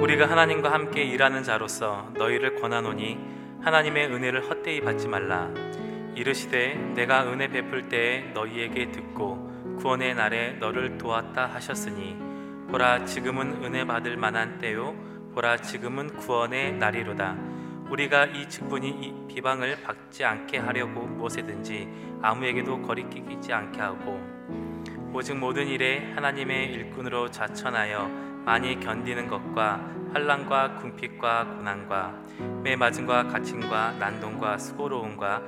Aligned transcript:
우리가 0.00 0.30
하나님과 0.30 0.72
함께 0.72 1.02
일하는 1.02 1.42
자로서 1.42 2.10
너희를 2.16 2.54
권하노니 2.58 3.18
하나님의 3.60 4.06
은혜를 4.06 4.48
헛되이 4.48 4.80
받지 4.80 5.06
말라. 5.06 5.50
이르시되 6.14 6.74
내가 6.94 7.30
은혜 7.30 7.48
베풀 7.48 7.90
때에 7.90 8.30
너희에게 8.32 8.92
듣고 8.92 9.76
구원의 9.78 10.14
날에 10.14 10.52
너를 10.52 10.96
도왔다 10.96 11.44
하셨으니 11.48 12.16
보라 12.70 13.04
지금은 13.04 13.62
은혜 13.62 13.84
받을 13.84 14.16
만한 14.16 14.58
때요. 14.58 14.94
보라 15.34 15.58
지금은 15.58 16.16
구원의 16.16 16.72
날이로다. 16.78 17.36
우리가 17.90 18.24
이 18.24 18.48
직분이 18.48 18.88
이 18.88 19.26
비방을 19.28 19.82
받지 19.82 20.24
않게 20.24 20.58
하려고 20.58 21.02
무엇이든지 21.02 21.88
아무에게도 22.22 22.80
거리끼지 22.80 23.52
않게 23.52 23.78
하고 23.78 24.18
오직 25.12 25.36
모든 25.36 25.66
일에 25.66 26.10
하나님의 26.14 26.72
일꾼으로 26.72 27.30
자천하여 27.30 28.29
많이 28.44 28.78
견디는 28.80 29.28
것과 29.28 29.90
환란과 30.12 30.76
궁핍과 30.76 31.44
고난과 31.56 32.14
매 32.62 32.74
맞음과 32.74 33.28
갇힘과 33.28 33.92
난동과 33.92 34.58
수고로움과 34.58 35.42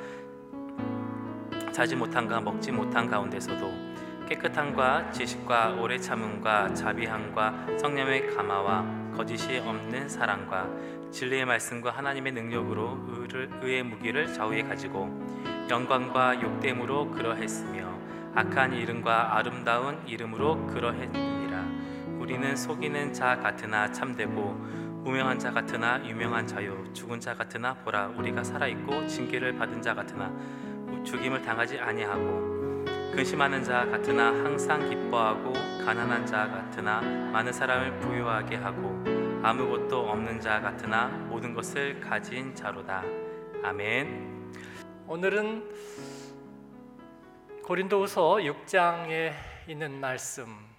자지 1.73 1.97
못한가 1.97 2.41
먹지 2.41 2.71
못한 2.71 3.09
가운데서도 3.09 3.93
깨끗함과 4.29 5.11
지식과 5.11 5.77
오래 5.81 5.99
참음과 5.99 6.75
자비함과 6.75 7.79
성령의 7.79 8.35
감화와 8.35 9.13
거짓이 9.17 9.59
없는 9.59 10.09
사랑과 10.09 10.69
진리의 11.11 11.45
말씀과 11.45 11.91
하나님의 11.91 12.33
능력으로 12.33 12.99
의를, 13.09 13.51
의의 13.61 13.83
무기를 13.83 14.33
좌우에 14.33 14.63
가지고 14.63 15.11
영광과 15.69 16.41
욕됨으로 16.41 17.11
그러했으며 17.11 17.93
악한 18.35 18.73
이름과 18.73 19.37
아름다운 19.37 19.99
이름으로 20.07 20.67
그러했느니라 20.69 21.65
우리는 22.23 22.55
속이는 22.55 23.13
자 23.13 23.37
같으나 23.37 23.91
참되고 23.91 24.41
무명한 25.03 25.41
자 25.41 25.51
같으나 25.51 26.01
유명한 26.07 26.47
자요 26.47 26.81
죽은 26.93 27.19
자 27.19 27.35
같으나 27.35 27.75
보라 27.75 28.15
우리가 28.17 28.45
살아 28.45 28.69
있고 28.69 29.05
징계를 29.09 29.57
받은 29.59 29.83
자 29.83 29.93
같으나 29.93 30.33
죽임을 31.03 31.43
당하지 31.43 31.81
아니하고 31.81 32.85
근심하는 33.13 33.65
자 33.65 33.85
같으나 33.87 34.27
항상 34.29 34.89
기뻐하고 34.89 35.53
가난한 35.85 36.25
자 36.25 36.49
같으나 36.49 37.01
많은 37.01 37.53
사람을 37.53 37.99
부유하게 37.99 38.55
하고 38.55 39.03
아무것도 39.43 40.09
없는 40.09 40.41
자 40.41 40.61
같으나 40.61 41.09
모든 41.09 41.53
것을 41.53 41.99
가진 41.99 42.55
자로다. 42.55 43.03
아멘. 43.65 44.53
오늘은 45.09 45.69
고린도후서 47.65 48.37
6장에 48.37 49.33
있는 49.67 49.99
말씀. 49.99 50.72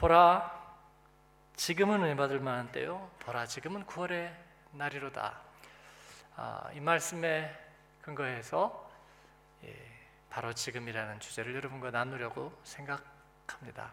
보라, 0.00 0.50
지금은 1.56 2.02
은혜 2.02 2.16
받을 2.16 2.40
만한 2.40 2.72
때요. 2.72 3.10
보라, 3.18 3.44
지금은 3.44 3.84
9월의 3.84 4.34
날이로다. 4.72 5.38
아, 6.36 6.70
이 6.72 6.80
말씀에 6.80 7.54
근거해서 8.00 8.90
예, 9.64 9.76
바로 10.30 10.54
지금이라는 10.54 11.20
주제를 11.20 11.54
여러분과 11.54 11.90
나누려고 11.90 12.58
생각합니다. 12.64 13.92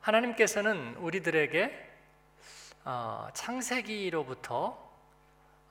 하나님께서는 0.00 0.96
우리들에게 0.96 1.92
어, 2.84 3.28
창세기로부터 3.32 4.92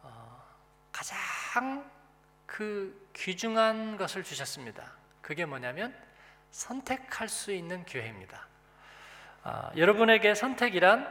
어, 0.02 0.44
가장 0.92 1.88
그 2.48 3.12
귀중한 3.14 3.96
것을 3.96 4.24
주셨습니다. 4.24 4.92
그게 5.22 5.46
뭐냐면 5.46 5.96
선택할 6.60 7.28
수 7.28 7.52
있는 7.52 7.84
기회입니다. 7.84 8.48
어, 9.44 9.70
여러분에게 9.76 10.34
선택이란 10.34 11.06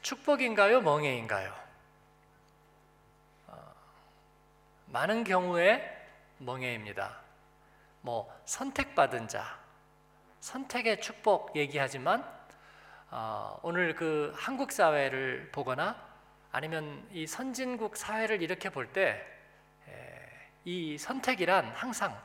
축복인가요, 0.00 0.80
멍해인가요? 0.80 1.54
어, 3.48 3.74
많은 4.86 5.24
경우에 5.24 6.06
멍해입니다. 6.38 7.20
뭐 8.00 8.34
선택받은 8.46 9.28
자, 9.28 9.58
선택의 10.40 11.02
축복 11.02 11.54
얘기하지만 11.54 12.26
어, 13.10 13.58
오늘 13.62 13.94
그 13.94 14.32
한국 14.36 14.72
사회를 14.72 15.50
보거나 15.52 16.02
아니면 16.50 17.06
이 17.12 17.26
선진국 17.26 17.96
사회를 17.96 18.40
이렇게 18.42 18.70
볼 18.70 18.92
때 18.92 19.28
이 20.64 20.96
선택이란 20.96 21.72
항상 21.74 22.16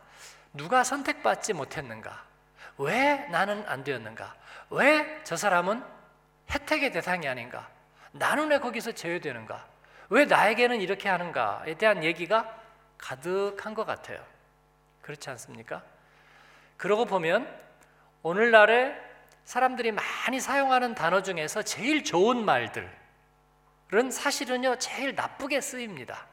누가 0.53 0.83
선택받지 0.83 1.53
못했는가? 1.53 2.26
왜 2.77 3.27
나는 3.29 3.63
안 3.67 3.83
되었는가? 3.83 4.35
왜 4.69 5.21
저 5.23 5.35
사람은 5.35 5.83
혜택의 6.49 6.91
대상이 6.91 7.27
아닌가? 7.27 7.67
나는 8.11 8.49
왜 8.49 8.59
거기서 8.59 8.93
제외되는가? 8.93 9.65
왜 10.09 10.25
나에게는 10.25 10.79
이렇게 10.81 11.09
하는가에 11.09 11.73
대한 11.75 12.03
얘기가 12.03 12.57
가득한 12.97 13.73
것 13.73 13.85
같아요. 13.85 14.23
그렇지 15.01 15.29
않습니까? 15.31 15.83
그러고 16.77 17.05
보면 17.05 17.47
오늘날의 18.23 18.95
사람들이 19.43 19.91
많이 19.91 20.39
사용하는 20.39 20.95
단어 20.95 21.21
중에서 21.21 21.61
제일 21.63 22.03
좋은 22.03 22.43
말들은 22.43 22.89
사실은요, 24.11 24.77
제일 24.77 25.15
나쁘게 25.15 25.61
쓰입니다. 25.61 26.25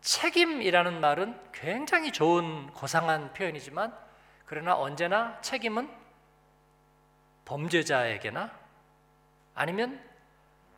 책임이라는 0.00 1.00
말은 1.00 1.38
굉장히 1.52 2.12
좋은 2.12 2.68
고상한 2.72 3.32
표현이지만, 3.32 3.96
그러나 4.46 4.76
언제나 4.76 5.40
책임은 5.40 5.90
범죄자에게나 7.44 8.50
아니면 9.54 10.02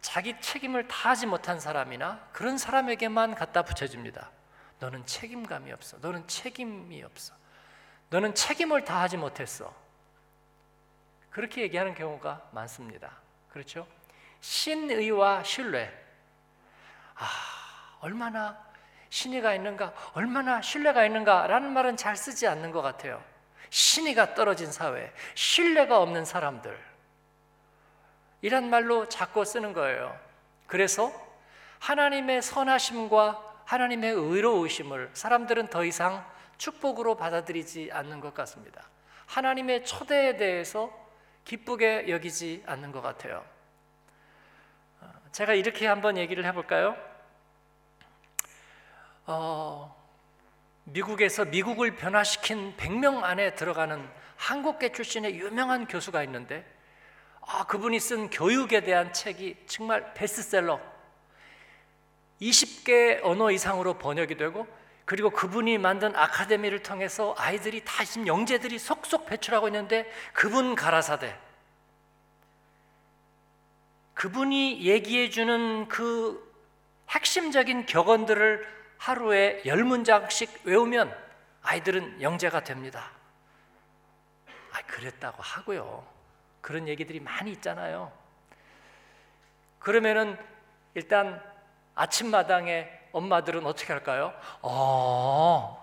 자기 0.00 0.40
책임을 0.40 0.88
다하지 0.88 1.26
못한 1.26 1.60
사람이나 1.60 2.28
그런 2.32 2.56
사람에게만 2.56 3.34
갖다 3.34 3.62
붙여줍니다. 3.62 4.30
너는 4.80 5.04
책임감이 5.06 5.72
없어. 5.72 5.98
너는 5.98 6.26
책임이 6.26 7.02
없어. 7.02 7.34
너는 8.10 8.34
책임을 8.34 8.84
다하지 8.84 9.16
못했어. 9.16 9.74
그렇게 11.30 11.62
얘기하는 11.62 11.94
경우가 11.94 12.48
많습니다. 12.52 13.18
그렇죠? 13.50 13.86
신의와 14.40 15.42
신뢰. 15.42 15.92
아, 17.16 17.26
얼마나 18.00 18.58
신의가 19.10 19.54
있는가, 19.54 19.92
얼마나 20.14 20.62
신뢰가 20.62 21.04
있는가라는 21.06 21.72
말은 21.72 21.96
잘 21.96 22.16
쓰지 22.16 22.46
않는 22.46 22.70
것 22.70 22.82
같아요. 22.82 23.22
신의가 23.70 24.34
떨어진 24.34 24.70
사회, 24.70 25.12
신뢰가 25.34 26.00
없는 26.00 26.24
사람들. 26.24 26.78
이란 28.42 28.70
말로 28.70 29.08
자꾸 29.08 29.44
쓰는 29.44 29.72
거예요. 29.72 30.18
그래서 30.66 31.12
하나님의 31.80 32.42
선하심과 32.42 33.62
하나님의 33.64 34.12
의로우심을 34.12 35.10
사람들은 35.12 35.68
더 35.68 35.84
이상 35.84 36.24
축복으로 36.56 37.16
받아들이지 37.16 37.90
않는 37.92 38.20
것 38.20 38.34
같습니다. 38.34 38.88
하나님의 39.26 39.84
초대에 39.84 40.36
대해서 40.36 40.90
기쁘게 41.44 42.08
여기지 42.08 42.62
않는 42.66 42.92
것 42.92 43.02
같아요. 43.02 43.44
어, 45.00 45.12
제가 45.32 45.54
이렇게 45.54 45.86
한번 45.86 46.16
얘기를 46.16 46.44
해볼까요? 46.44 46.96
어, 49.26 49.97
미국에서 50.93 51.44
미국을 51.44 51.97
변화시킨 51.97 52.76
100명 52.76 53.22
안에 53.22 53.54
들어가는 53.54 54.09
한국계 54.37 54.93
출신의 54.93 55.37
유명한 55.37 55.87
교수가 55.87 56.22
있는데 56.25 56.65
아, 57.41 57.65
그분이 57.65 57.99
쓴 57.99 58.31
교육에 58.31 58.82
대한 58.82 59.12
책이 59.12 59.56
정말 59.66 60.12
베스트셀러. 60.15 60.81
20개 62.43 63.21
언어 63.22 63.50
이상으로 63.50 63.94
번역이 63.94 64.37
되고 64.37 64.66
그리고 65.04 65.31
그분이 65.31 65.78
만든 65.78 66.15
아카데미를 66.15 66.82
통해서 66.82 67.34
아이들이 67.38 67.82
다 67.84 68.04
지금 68.04 68.27
영재들이 68.27 68.78
속속 68.78 69.27
배출하고 69.27 69.68
있는데 69.68 70.10
그분 70.34 70.74
가라사대. 70.74 71.36
그분이 74.15 74.83
얘기해 74.83 75.30
주는 75.30 75.89
그 75.89 76.47
핵심적인 77.09 77.86
격언들을 77.86 78.78
하루에 78.98 79.62
열 79.65 79.84
문장씩 79.84 80.62
외우면 80.65 81.16
아이들은 81.62 82.21
영재가 82.21 82.65
됩니다. 82.65 83.10
아, 84.72 84.83
그랬다고 84.86 85.42
하고요. 85.42 86.06
그런 86.60 86.89
얘기들이 86.89 87.21
많이 87.21 87.53
있잖아요. 87.53 88.12
그러면은 89.78 90.36
일단 90.95 91.42
아침마당에 91.95 92.91
엄마들은 93.12 93.65
어떻게 93.66 93.92
할까요? 93.92 94.34
어. 94.62 95.83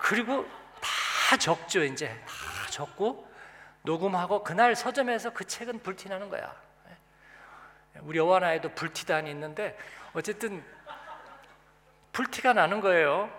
그리고 0.00 0.46
다 0.80 1.36
적죠, 1.36 1.84
이제. 1.84 2.08
다 2.26 2.70
적고 2.70 3.28
녹음하고 3.82 4.42
그날 4.42 4.74
서점에서 4.74 5.32
그 5.32 5.44
책은 5.44 5.82
불티나는 5.82 6.28
거야. 6.28 6.54
우리 8.00 8.18
여와나에도 8.18 8.70
불티단이 8.70 9.30
있는데 9.30 9.78
어쨌든 10.12 10.64
불티가 12.16 12.54
나는 12.54 12.80
거예요. 12.80 13.30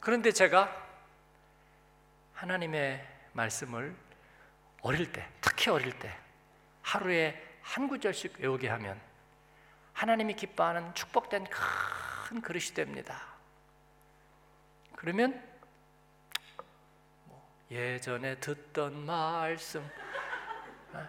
그런데 0.00 0.32
제가 0.32 0.70
하나님의 2.34 3.02
말씀을 3.32 3.96
어릴 4.82 5.10
때, 5.10 5.26
특히 5.40 5.70
어릴 5.70 5.98
때 5.98 6.14
하루에 6.82 7.42
한 7.62 7.88
구절씩 7.88 8.38
외우게 8.38 8.68
하면 8.68 9.00
하나님이 9.94 10.34
기뻐하는 10.34 10.94
축복된 10.94 11.46
큰 11.48 12.42
그릇이 12.42 12.74
됩니다. 12.74 13.22
그러면 14.96 15.42
뭐 17.24 17.50
예전에 17.70 18.34
듣던 18.40 19.06
말씀 19.06 19.90
아, 20.92 21.08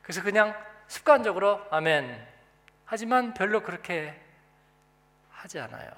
그래서 0.00 0.22
그냥 0.22 0.54
습관적으로 0.86 1.66
아멘 1.72 2.32
하지만 2.92 3.32
별로 3.32 3.62
그렇게 3.62 4.14
하지 5.30 5.58
않아요. 5.58 5.90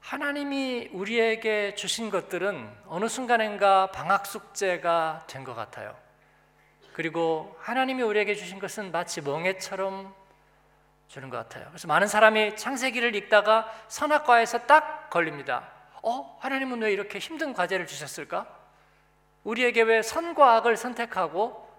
하나님이 0.00 0.90
우리에게 0.92 1.76
주신 1.76 2.10
것들은 2.10 2.68
어느 2.88 3.06
순간인가 3.06 3.92
방학 3.92 4.26
숙제가 4.26 5.22
된 5.28 5.44
것 5.44 5.54
같아요. 5.54 5.96
그리고 6.94 7.56
하나님이 7.60 8.02
우리에게 8.02 8.34
주신 8.34 8.58
것은 8.58 8.90
마치 8.90 9.20
멍해처럼 9.20 10.12
주는 11.06 11.30
것 11.30 11.36
같아요. 11.36 11.66
그래서 11.68 11.86
많은 11.86 12.08
사람이 12.08 12.56
창세기를 12.56 13.14
읽다가 13.14 13.72
선악과에서 13.86 14.66
딱 14.66 15.10
걸립니다. 15.10 15.70
어? 16.02 16.36
하나님은 16.40 16.82
왜 16.82 16.92
이렇게 16.92 17.20
힘든 17.20 17.52
과제를 17.52 17.86
주셨을까? 17.86 18.48
우리에게 19.44 19.82
왜 19.82 20.02
선과 20.02 20.56
악을 20.56 20.76
선택하고 20.76 21.70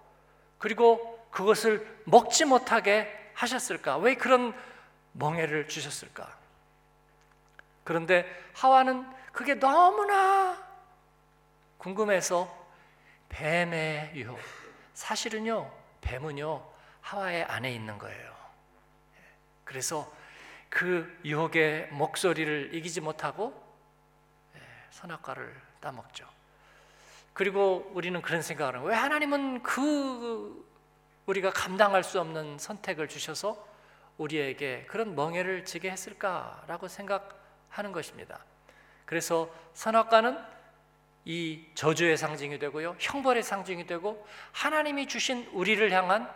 그리고 0.56 1.22
그것을 1.30 1.86
먹지 2.06 2.46
못하게 2.46 3.17
하셨을까? 3.38 3.98
왜 3.98 4.14
그런 4.16 4.54
멍해를 5.12 5.68
주셨을까? 5.68 6.36
그런데 7.84 8.26
하와는 8.54 9.06
그게 9.32 9.54
너무나 9.54 10.58
궁금해서 11.78 12.52
뱀의 13.28 14.12
유혹. 14.14 14.38
사실은요, 14.94 15.70
뱀은요, 16.00 16.68
하와의 17.00 17.44
안에 17.44 17.72
있는 17.72 17.98
거예요. 17.98 18.34
그래서 19.64 20.12
그 20.68 21.20
유혹의 21.24 21.88
목소리를 21.92 22.74
이기지 22.74 23.00
못하고 23.00 23.54
예, 24.56 24.60
선악과를 24.90 25.54
따먹죠. 25.80 26.28
그리고 27.32 27.90
우리는 27.94 28.20
그런 28.20 28.42
생각을 28.42 28.76
해요. 28.76 28.84
왜 28.84 28.94
하나님은 28.96 29.62
그 29.62 30.66
우리가 31.28 31.50
감당할 31.50 32.02
수 32.02 32.18
없는 32.20 32.58
선택을 32.58 33.06
주셔서 33.06 33.62
우리에게 34.16 34.86
그런 34.88 35.14
멍해를 35.14 35.66
지게 35.66 35.90
했을까라고 35.90 36.88
생각하는 36.88 37.92
것입니다. 37.92 38.42
그래서 39.04 39.50
선악과는 39.74 40.38
이 41.26 41.66
저주의 41.74 42.16
상징이 42.16 42.58
되고요, 42.58 42.96
형벌의 42.98 43.42
상징이 43.42 43.86
되고 43.86 44.26
하나님이 44.52 45.06
주신 45.06 45.46
우리를 45.52 45.92
향한 45.92 46.32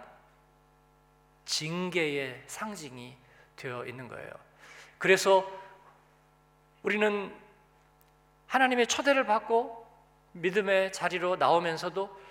징계의 1.46 2.42
상징이 2.46 3.16
되어 3.56 3.86
있는 3.86 4.08
거예요. 4.08 4.30
그래서 4.98 5.50
우리는 6.82 7.34
하나님의 8.46 8.86
초대를 8.88 9.24
받고 9.24 9.86
믿음의 10.32 10.92
자리로 10.92 11.36
나오면서도 11.36 12.21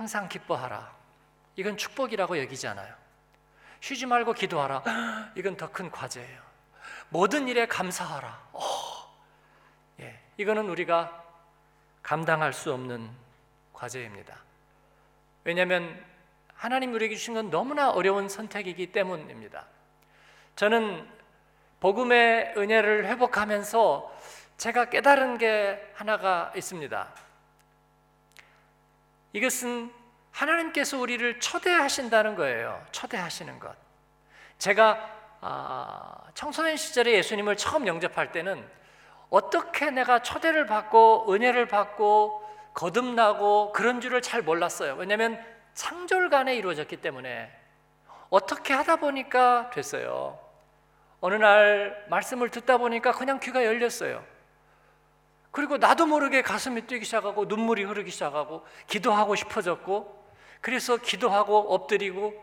항상 0.00 0.30
기뻐하라. 0.30 0.90
이건 1.56 1.76
축복이라고 1.76 2.38
여기지 2.38 2.66
않아요. 2.68 2.94
쉬지 3.80 4.06
말고 4.06 4.32
기도하라. 4.32 4.82
이건 5.36 5.58
더 5.58 5.68
큰 5.68 5.90
과제예요. 5.90 6.40
모든 7.10 7.48
일에 7.48 7.66
감사하라. 7.66 8.48
어, 8.54 8.60
예, 10.00 10.18
이거는 10.38 10.70
우리가 10.70 11.22
감당할 12.02 12.54
수 12.54 12.72
없는 12.72 13.10
과제입니다. 13.74 14.38
왜냐하면 15.44 16.02
하나님 16.54 16.94
우리에게 16.94 17.14
주신 17.14 17.34
건 17.34 17.50
너무나 17.50 17.90
어려운 17.90 18.30
선택이기 18.30 18.92
때문입니다. 18.92 19.66
저는 20.56 21.06
복음의 21.80 22.54
은혜를 22.56 23.04
회복하면서 23.04 24.16
제가 24.56 24.86
깨달은 24.86 25.36
게 25.36 25.92
하나가 25.94 26.50
있습니다. 26.56 27.29
이것은 29.32 29.92
하나님께서 30.30 30.98
우리를 30.98 31.40
초대하신다는 31.40 32.34
거예요. 32.36 32.84
초대하시는 32.92 33.58
것. 33.58 33.74
제가 34.58 35.18
아, 35.40 36.22
청소년 36.34 36.76
시절에 36.76 37.12
예수님을 37.12 37.56
처음 37.56 37.86
영접할 37.86 38.30
때는 38.32 38.66
어떻게 39.30 39.90
내가 39.90 40.20
초대를 40.20 40.66
받고 40.66 41.32
은혜를 41.32 41.66
받고 41.66 42.46
거듭나고 42.74 43.72
그런 43.72 44.00
줄을 44.00 44.22
잘 44.22 44.42
몰랐어요. 44.42 44.94
왜냐하면 44.94 45.42
창졸간에 45.74 46.54
이루어졌기 46.56 46.98
때문에 46.98 47.50
어떻게 48.28 48.74
하다 48.74 48.96
보니까 48.96 49.70
됐어요. 49.70 50.38
어느 51.20 51.34
날 51.34 52.06
말씀을 52.08 52.50
듣다 52.50 52.78
보니까 52.78 53.12
그냥 53.12 53.40
귀가 53.40 53.64
열렸어요. 53.64 54.24
그리고 55.50 55.78
나도 55.78 56.06
모르게 56.06 56.42
가슴이 56.42 56.82
뛰기 56.82 57.04
시작하고 57.04 57.46
눈물이 57.46 57.84
흐르기 57.84 58.10
시작하고 58.10 58.64
기도하고 58.86 59.34
싶어졌고 59.34 60.20
그래서 60.60 60.96
기도하고 60.96 61.74
엎드리고 61.74 62.34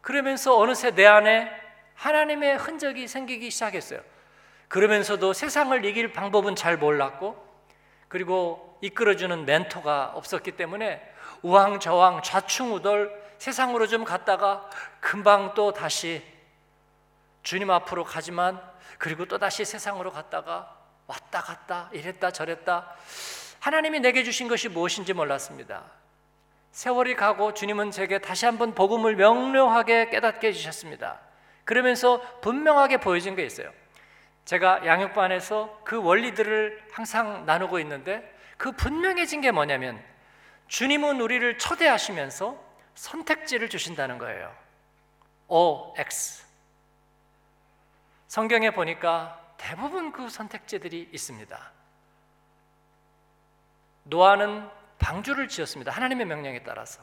그러면서 0.00 0.58
어느새 0.58 0.90
내 0.90 1.06
안에 1.06 1.50
하나님의 1.94 2.56
흔적이 2.58 3.08
생기기 3.08 3.50
시작했어요. 3.50 4.00
그러면서도 4.68 5.32
세상을 5.32 5.84
이길 5.84 6.12
방법은 6.12 6.56
잘 6.56 6.76
몰랐고 6.76 7.36
그리고 8.08 8.78
이끌어주는 8.82 9.44
멘토가 9.44 10.12
없었기 10.14 10.52
때문에 10.52 11.00
우왕좌왕 11.42 12.22
좌충우돌 12.22 13.22
세상으로 13.38 13.86
좀 13.86 14.04
갔다가 14.04 14.68
금방 15.00 15.54
또 15.54 15.72
다시 15.72 16.22
주님 17.42 17.70
앞으로 17.70 18.04
가지만 18.04 18.60
그리고 18.98 19.24
또 19.26 19.38
다시 19.38 19.64
세상으로 19.64 20.10
갔다가 20.10 20.81
왔다 21.12 21.42
갔다 21.42 21.90
이랬다 21.92 22.30
저랬다 22.30 22.94
하나님이 23.60 24.00
내게 24.00 24.24
주신 24.24 24.48
것이 24.48 24.68
무엇인지 24.68 25.12
몰랐습니다. 25.12 25.84
세월이 26.72 27.14
가고 27.16 27.52
주님은 27.52 27.90
제게 27.90 28.18
다시 28.18 28.46
한번 28.46 28.74
복음을 28.74 29.14
명료하게 29.14 30.08
깨닫게 30.08 30.48
해주셨습니다. 30.48 31.20
그러면서 31.64 32.20
분명하게 32.40 32.96
보여진 32.96 33.36
게 33.36 33.44
있어요. 33.44 33.70
제가 34.46 34.84
양육반에서 34.84 35.82
그 35.84 36.02
원리들을 36.02 36.88
항상 36.90 37.46
나누고 37.46 37.78
있는데 37.80 38.34
그 38.56 38.72
분명해진 38.72 39.42
게 39.42 39.52
뭐냐면 39.52 40.02
주님은 40.66 41.20
우리를 41.20 41.58
초대하시면서 41.58 42.58
선택지를 42.94 43.68
주신다는 43.68 44.18
거예요. 44.18 44.52
O, 45.46 45.94
X. 45.98 46.44
성경에 48.26 48.70
보니까 48.70 49.41
대부분 49.62 50.10
그 50.10 50.28
선택지들이 50.28 51.08
있습니다. 51.12 51.72
노아는 54.02 54.68
방주를 54.98 55.46
지었습니다. 55.46 55.92
하나님의 55.92 56.26
명령에 56.26 56.64
따라서. 56.64 57.00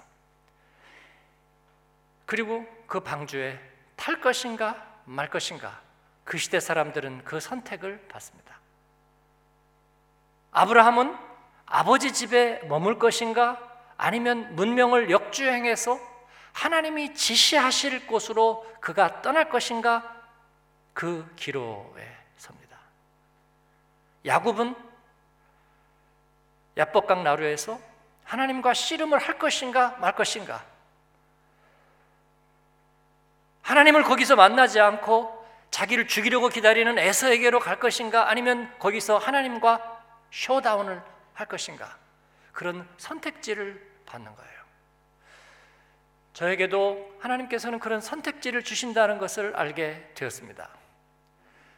그리고 2.25 2.67
그 2.85 2.99
방주에 2.99 3.57
탈 3.95 4.19
것인가 4.19 4.85
말 5.05 5.29
것인가 5.29 5.81
그 6.25 6.37
시대 6.37 6.59
사람들은 6.59 7.23
그 7.23 7.39
선택을 7.39 8.05
받습니다. 8.09 8.59
아브라함은 10.51 11.17
아버지 11.65 12.11
집에 12.11 12.59
머물 12.65 12.99
것인가 12.99 13.57
아니면 13.95 14.53
문명을 14.55 15.09
역주행해서 15.11 15.97
하나님이 16.51 17.13
지시하실 17.13 18.05
곳으로 18.05 18.69
그가 18.81 19.21
떠날 19.21 19.49
것인가 19.49 20.27
그 20.93 21.31
기로에. 21.37 22.18
야곱은 24.25 24.75
야복강 26.77 27.23
나루에서 27.23 27.79
하나님과 28.23 28.73
씨름을 28.73 29.19
할 29.19 29.37
것인가 29.39 29.97
말 29.99 30.15
것인가 30.15 30.63
하나님을 33.63 34.03
거기서 34.03 34.35
만나지 34.35 34.79
않고 34.79 35.39
자기를 35.71 36.07
죽이려고 36.07 36.49
기다리는 36.49 36.97
에서에게로 36.97 37.59
갈 37.59 37.79
것인가 37.79 38.29
아니면 38.29 38.73
거기서 38.79 39.17
하나님과 39.17 40.01
쇼다운을 40.31 41.01
할 41.33 41.47
것인가 41.47 41.97
그런 42.51 42.87
선택지를 42.97 43.81
받는 44.05 44.35
거예요. 44.35 44.59
저에게도 46.33 47.17
하나님께서는 47.19 47.79
그런 47.79 48.01
선택지를 48.01 48.63
주신다는 48.63 49.17
것을 49.17 49.55
알게 49.55 50.11
되었습니다. 50.15 50.69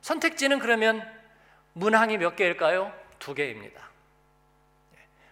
선택지는 0.02 0.60
그러면 0.60 1.21
문항이 1.74 2.18
몇 2.18 2.36
개일까요? 2.36 2.94
두 3.20 3.34
개입니다. 3.34 3.90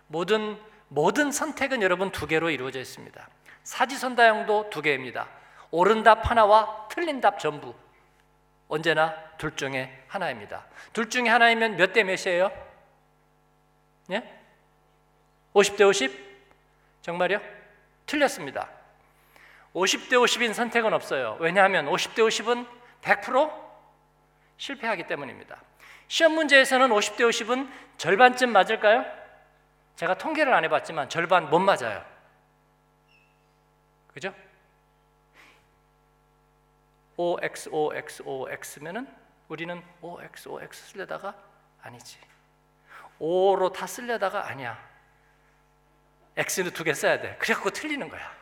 모든 0.08 0.60
모든 0.88 1.32
선택은 1.32 1.82
여러분 1.84 2.12
두 2.12 2.26
개로 2.26 2.50
이루어져 2.50 2.80
있습니다. 2.80 3.28
사지선다형도 3.64 4.70
두 4.72 4.82
개입니다. 4.82 5.28
옳은 5.72 6.02
답 6.04 6.30
하나와 6.30 6.88
틀린 6.90 7.22
답 7.22 7.40
전부 7.40 7.76
언제나 8.68 9.16
둘 9.38 9.56
중에 9.56 10.04
하나입니다. 10.08 10.66
둘 10.94 11.10
중에 11.10 11.28
하나이면 11.30 11.76
몇 11.78 11.94
대 11.94 12.04
몇이에요? 12.04 12.52
예? 14.12 14.24
50대 15.54 15.88
50? 15.88 16.12
정말요? 17.04 17.40
틀렸습니다. 18.08 18.68
50대 19.76 20.14
50인 20.14 20.54
선택은 20.54 20.94
없어요. 20.94 21.38
왜냐하면 21.40 21.86
50대 21.86 22.20
50은 22.28 22.68
100% 23.04 23.52
실패하기 24.58 25.06
때문입니다. 25.06 25.62
시험 26.10 26.34
문제에서는 26.34 26.90
50대 26.90 27.20
50은 27.22 27.72
절반쯤 27.98 28.52
맞을까요? 28.52 29.06
제가 29.96 30.18
통계를 30.18 30.52
안 30.54 30.64
해봤지만 30.64 31.08
절반 31.08 31.50
못 31.52 31.60
맞아요. 31.60 32.04
그죠? 34.08 34.34
OXOXOX면은 37.16 39.08
우리는 39.50 39.84
OXOX 40.02 40.92
쓰려다가 40.92 41.36
아니지. 41.84 42.18
5로 43.20 43.72
다 43.72 43.86
쓰려다가 43.86 44.48
아니야. 44.48 44.84
X는 46.38 46.72
두 46.72 46.84
개 46.84 46.94
써야 46.94 47.20
돼. 47.22 47.36
그래갖고 47.38 47.70
틀리는 47.70 48.10
거야. 48.10 48.34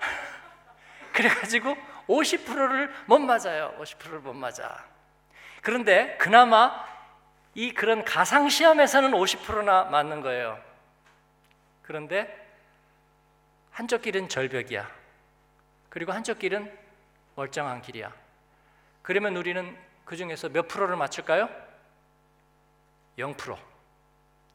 그래가지고 1.12 1.76
50%를 2.08 2.90
못 3.06 3.18
맞아요. 3.18 3.76
50%를 3.80 4.20
못 4.20 4.32
맞아. 4.32 4.95
그런데 5.66 6.16
그나마 6.18 6.86
이 7.56 7.72
그런 7.72 8.04
가상 8.04 8.48
시험에서는 8.48 9.10
50%나 9.10 9.86
맞는 9.86 10.20
거예요. 10.20 10.62
그런데 11.82 12.46
한쪽 13.72 14.02
길은 14.02 14.28
절벽이야. 14.28 14.88
그리고 15.88 16.12
한쪽 16.12 16.38
길은 16.38 16.72
멀쩡한 17.34 17.82
길이야. 17.82 18.12
그러면 19.02 19.34
우리는 19.34 19.76
그 20.04 20.16
중에서 20.16 20.50
몇 20.50 20.68
프로를 20.68 20.94
맞출까요? 20.94 21.48
0%. 23.18 23.58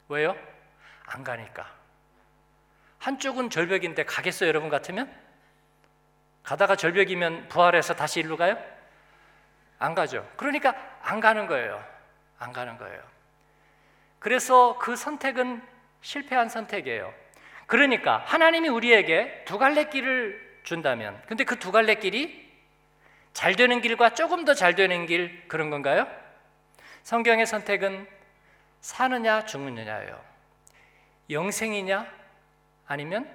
왜요? 0.08 0.34
안 1.08 1.25
가니까. 1.25 1.70
한쪽은 3.00 3.50
절벽인데 3.50 4.06
가겠어요, 4.06 4.48
여러분 4.48 4.70
같으면? 4.70 5.13
가다가 6.44 6.77
절벽이면 6.77 7.50
부활해서 7.50 7.96
다시 7.96 8.22
일로 8.22 8.38
가요? 8.38 8.58
안 9.77 9.94
가죠. 9.94 10.25
그러니까 10.38 10.91
안 11.03 11.20
가는 11.20 11.48
거예요. 11.48 11.84
안 12.39 12.53
가는 12.53 12.77
거예요. 12.77 13.01
그래서 14.20 14.77
그 14.77 14.96
선택은 14.96 15.62
실패한 16.01 16.50
선택이에요. 16.50 17.13
그러니까 17.67 18.17
하나님이 18.17 18.70
우리에게 18.70 19.43
두 19.46 19.58
갈래 19.58 19.86
길을 19.86 20.60
준다면, 20.63 21.22
근데 21.27 21.43
그 21.43 21.58
두 21.58 21.72
갈래 21.72 21.96
길이 21.96 22.51
잘 23.34 23.55
되는 23.55 23.81
길과 23.81 24.13
조금 24.13 24.46
더 24.46 24.53
잘 24.53 24.75
되는 24.75 25.05
길 25.05 25.48
그런 25.48 25.70
건가요? 25.70 26.08
성경의 27.03 27.46
선택은 27.46 28.08
사느냐 28.81 29.46
죽느냐예요. 29.46 30.22
영생이냐 31.29 32.05
아니면 32.88 33.29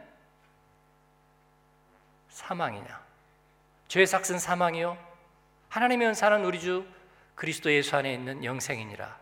사망이냐. 2.29 3.01
죄의 3.89 4.07
삭은 4.07 4.39
사망이요. 4.39 4.99
하나님의 5.71 6.09
은사는 6.09 6.45
우리 6.45 6.61
주 6.61 6.87
그리스도 7.37 7.71
예수 7.71 7.95
안에 7.95 8.13
있는 8.13 8.43
영생이니라. 8.43 9.17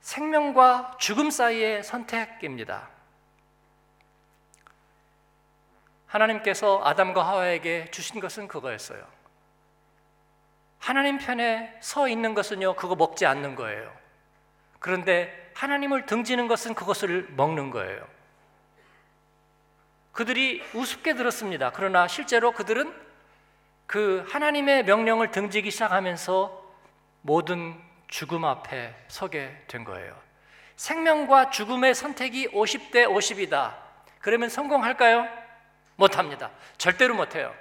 생명과 0.00 0.96
죽음 0.98 1.30
사이의 1.30 1.84
선택입니다. 1.84 2.88
하나님께서 6.06 6.80
아담과 6.82 7.26
하와에게 7.26 7.90
주신 7.90 8.18
것은 8.20 8.48
그거였어요. 8.48 9.06
하나님 10.78 11.18
편에 11.18 11.76
서 11.82 12.08
있는 12.08 12.32
것은요, 12.32 12.76
그거 12.76 12.96
먹지 12.96 13.26
않는 13.26 13.54
거예요. 13.54 13.94
그런데 14.78 15.52
하나님을 15.54 16.06
등지는 16.06 16.48
것은 16.48 16.74
그것을 16.74 17.28
먹는 17.32 17.70
거예요. 17.70 18.08
그들이 20.12 20.64
우습게 20.72 21.14
들었습니다. 21.14 21.70
그러나 21.72 22.08
실제로 22.08 22.52
그들은 22.52 23.07
그 23.88 24.22
하나님의 24.30 24.84
명령을 24.84 25.30
등지기 25.30 25.70
시작하면서 25.70 26.62
모든 27.22 27.74
죽음 28.06 28.44
앞에 28.44 28.94
서게 29.08 29.64
된 29.66 29.82
거예요. 29.82 30.14
생명과 30.76 31.48
죽음의 31.48 31.94
선택이 31.94 32.48
50대 32.48 33.06
50이다. 33.06 33.74
그러면 34.20 34.50
성공할까요? 34.50 35.26
못합니다. 35.96 36.50
절대로 36.76 37.14
못해요. 37.14 37.54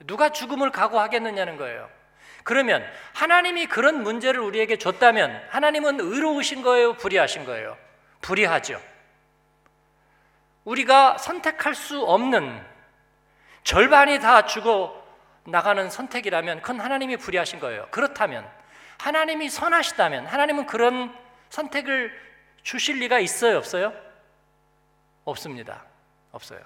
누가 0.00 0.30
죽음을 0.30 0.72
각오하겠느냐는 0.72 1.56
거예요. 1.56 1.88
그러면 2.42 2.84
하나님이 3.14 3.66
그런 3.66 4.02
문제를 4.02 4.40
우리에게 4.40 4.76
줬다면 4.76 5.46
하나님은 5.50 6.00
의로우신 6.00 6.62
거예요? 6.62 6.94
불의하신 6.94 7.44
거예요? 7.44 7.78
불의하죠. 8.22 8.82
우리가 10.64 11.16
선택할 11.16 11.76
수 11.76 12.02
없는 12.02 12.60
절반이 13.62 14.18
다 14.18 14.44
죽어 14.44 15.06
나가는 15.50 15.88
선택이라면 15.90 16.60
그건 16.62 16.80
하나님이 16.80 17.16
불의하신 17.16 17.60
거예요. 17.60 17.88
그렇다면 17.90 18.48
하나님이 18.98 19.48
선하시다면 19.48 20.26
하나님은 20.26 20.66
그런 20.66 21.14
선택을 21.50 22.12
주실 22.62 22.98
리가 22.98 23.18
있어요, 23.20 23.56
없어요? 23.58 23.92
없습니다. 25.24 25.84
없어요. 26.32 26.60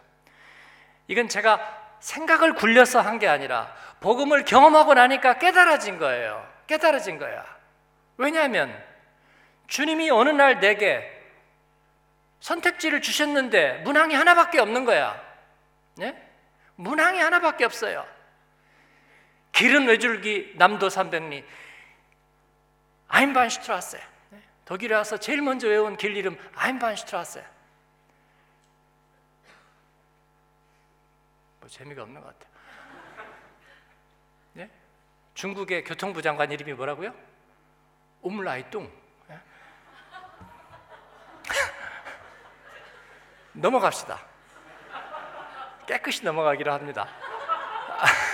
이건 1.08 1.28
제가 1.28 1.80
생각을 2.00 2.54
굴려서 2.54 3.00
한 3.00 3.18
게 3.18 3.28
아니라 3.28 3.72
복음을 4.00 4.44
경험하고 4.44 4.94
나니까 4.94 5.38
깨달아진 5.38 5.98
거예요. 5.98 6.44
깨달아진 6.66 7.18
거야. 7.18 7.44
왜냐하면 8.16 8.76
주님이 9.68 10.10
어느 10.10 10.30
날 10.30 10.58
내게 10.58 11.08
선택지를 12.40 13.00
주셨는데 13.00 13.82
문항이 13.84 14.14
하나밖에 14.14 14.58
없는 14.58 14.84
거야. 14.84 15.20
네? 15.96 16.20
문항이 16.74 17.20
하나밖에 17.20 17.64
없어요. 17.64 18.04
길은 19.52 19.86
외줄기 19.86 20.54
남도 20.56 20.88
300리 20.88 21.44
아임반슈트라세 23.08 24.02
독일에 24.64 24.94
와서 24.94 25.18
제일 25.18 25.42
먼저 25.42 25.68
외운 25.68 25.96
길 25.96 26.16
이름 26.16 26.38
아임반슈트라세 26.54 27.44
뭐 31.60 31.68
재미가 31.68 32.02
없는 32.02 32.20
것 32.20 32.26
같아요. 32.26 32.52
네? 34.54 34.70
중국의 35.34 35.84
교통부 35.84 36.20
장관 36.20 36.50
이름이 36.50 36.72
뭐라고요? 36.72 37.14
옴라이뚱. 38.22 38.90
네? 39.28 39.40
넘어갑시다. 43.52 44.20
깨끗이 45.86 46.24
넘어가기로 46.24 46.72
합니다. 46.72 47.08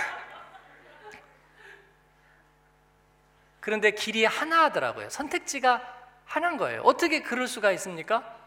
그런데 3.59 3.91
길이 3.91 4.25
하나더라고요. 4.25 5.09
선택지가 5.09 5.81
하나인 6.25 6.57
거예요. 6.57 6.81
어떻게 6.83 7.21
그럴 7.21 7.47
수가 7.47 7.71
있습니까? 7.73 8.37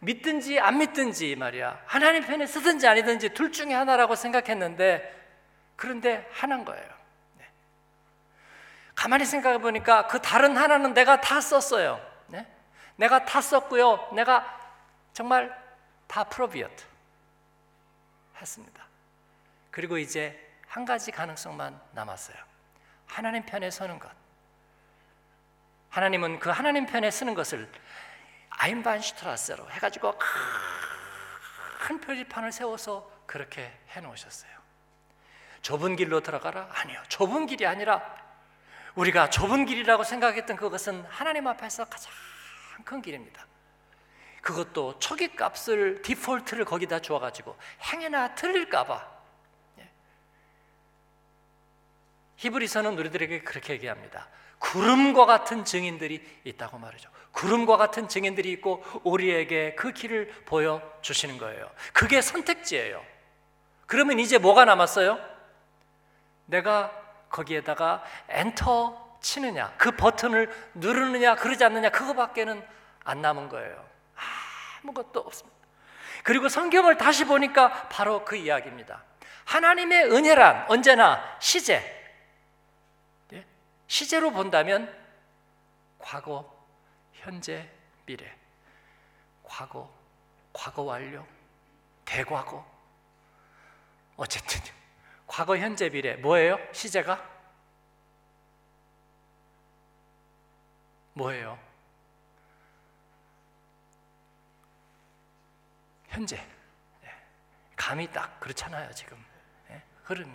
믿든지 0.00 0.60
안 0.60 0.78
믿든지 0.78 1.34
말이야. 1.36 1.82
하나님 1.86 2.24
편에 2.24 2.46
쓰든지 2.46 2.86
아니든지 2.86 3.30
둘 3.30 3.52
중에 3.52 3.74
하나라고 3.74 4.14
생각했는데 4.14 5.16
그런데 5.76 6.28
하나인 6.32 6.64
거예요. 6.64 6.88
네. 7.38 7.46
가만히 8.94 9.24
생각해 9.24 9.58
보니까 9.58 10.06
그 10.06 10.20
다른 10.20 10.56
하나는 10.56 10.94
내가 10.94 11.20
다 11.20 11.40
썼어요. 11.40 12.00
네? 12.26 12.46
내가 12.96 13.24
다 13.24 13.40
썼고요. 13.40 14.10
내가 14.14 14.58
정말 15.12 15.56
다 16.06 16.24
프로비어트 16.24 16.84
했습니다. 18.40 18.84
그리고 19.70 19.98
이제 19.98 20.48
한 20.66 20.84
가지 20.84 21.10
가능성만 21.10 21.80
남았어요. 21.92 22.36
하나님 23.06 23.44
편에 23.44 23.70
서는 23.70 23.98
것. 23.98 24.17
하나님은 25.90 26.38
그 26.38 26.50
하나님 26.50 26.86
편에 26.86 27.10
쓰는 27.10 27.34
것을 27.34 27.70
아임반슈트라세로 28.50 29.70
해가지고 29.70 30.14
큰 31.80 32.00
표지판을 32.00 32.52
세워서 32.52 33.10
그렇게 33.26 33.72
해놓으셨어요. 33.90 34.50
좁은 35.62 35.96
길로 35.96 36.20
들어가라? 36.20 36.68
아니요. 36.72 37.02
좁은 37.08 37.46
길이 37.46 37.66
아니라 37.66 38.02
우리가 38.94 39.30
좁은 39.30 39.64
길이라고 39.66 40.02
생각했던 40.04 40.56
그것은 40.56 41.04
하나님 41.08 41.46
앞에서 41.46 41.84
가장 41.84 42.12
큰 42.84 43.02
길입니다. 43.02 43.46
그것도 44.40 44.98
초기 44.98 45.34
값을 45.34 46.02
디폴트를 46.02 46.64
거기다 46.64 47.00
주어가지고 47.00 47.56
행여나 47.82 48.34
틀릴까봐 48.34 49.18
예. 49.78 49.90
히브리서는 52.36 52.98
우리들에게 52.98 53.42
그렇게 53.42 53.74
얘기합니다. 53.74 54.28
구름과 54.58 55.26
같은 55.26 55.64
증인들이 55.64 56.24
있다고 56.44 56.78
말이죠. 56.78 57.10
구름과 57.32 57.76
같은 57.76 58.08
증인들이 58.08 58.50
있고 58.52 58.84
우리에게 59.04 59.74
그 59.74 59.92
길을 59.92 60.42
보여 60.46 60.82
주시는 61.02 61.38
거예요. 61.38 61.70
그게 61.92 62.20
선택지예요. 62.20 63.02
그러면 63.86 64.18
이제 64.18 64.38
뭐가 64.38 64.64
남았어요? 64.64 65.18
내가 66.46 66.90
거기에다가 67.30 68.02
엔터 68.28 69.18
치느냐, 69.20 69.74
그 69.76 69.92
버튼을 69.92 70.50
누르느냐, 70.74 71.36
그러지 71.36 71.64
않느냐, 71.64 71.90
그거밖에는 71.90 72.64
안 73.04 73.22
남은 73.22 73.48
거예요. 73.48 73.84
아무것도 74.82 75.20
없습니다. 75.20 75.58
그리고 76.22 76.48
성경을 76.48 76.96
다시 76.96 77.24
보니까 77.24 77.88
바로 77.88 78.24
그 78.24 78.36
이야기입니다. 78.36 79.02
하나님의 79.44 80.10
은혜란 80.12 80.66
언제나 80.68 81.22
시제, 81.40 81.74
예? 81.74 81.97
시제로 83.88 84.30
본다면 84.30 84.94
과거, 85.98 86.54
현재, 87.14 87.68
미래, 88.06 88.32
과거, 89.42 89.90
과거 90.52 90.82
완료, 90.82 91.26
대과거. 92.04 92.64
어쨌든 94.16 94.60
과거, 95.26 95.56
현재, 95.56 95.88
미래 95.88 96.16
뭐예요? 96.16 96.58
시제가 96.72 97.36
뭐예요? 101.14 101.58
현재. 106.08 106.36
예. 107.04 107.14
감이 107.74 108.10
딱 108.12 108.38
그렇잖아요, 108.38 108.92
지금. 108.92 109.22
예, 109.70 109.82
흐름이. 110.04 110.32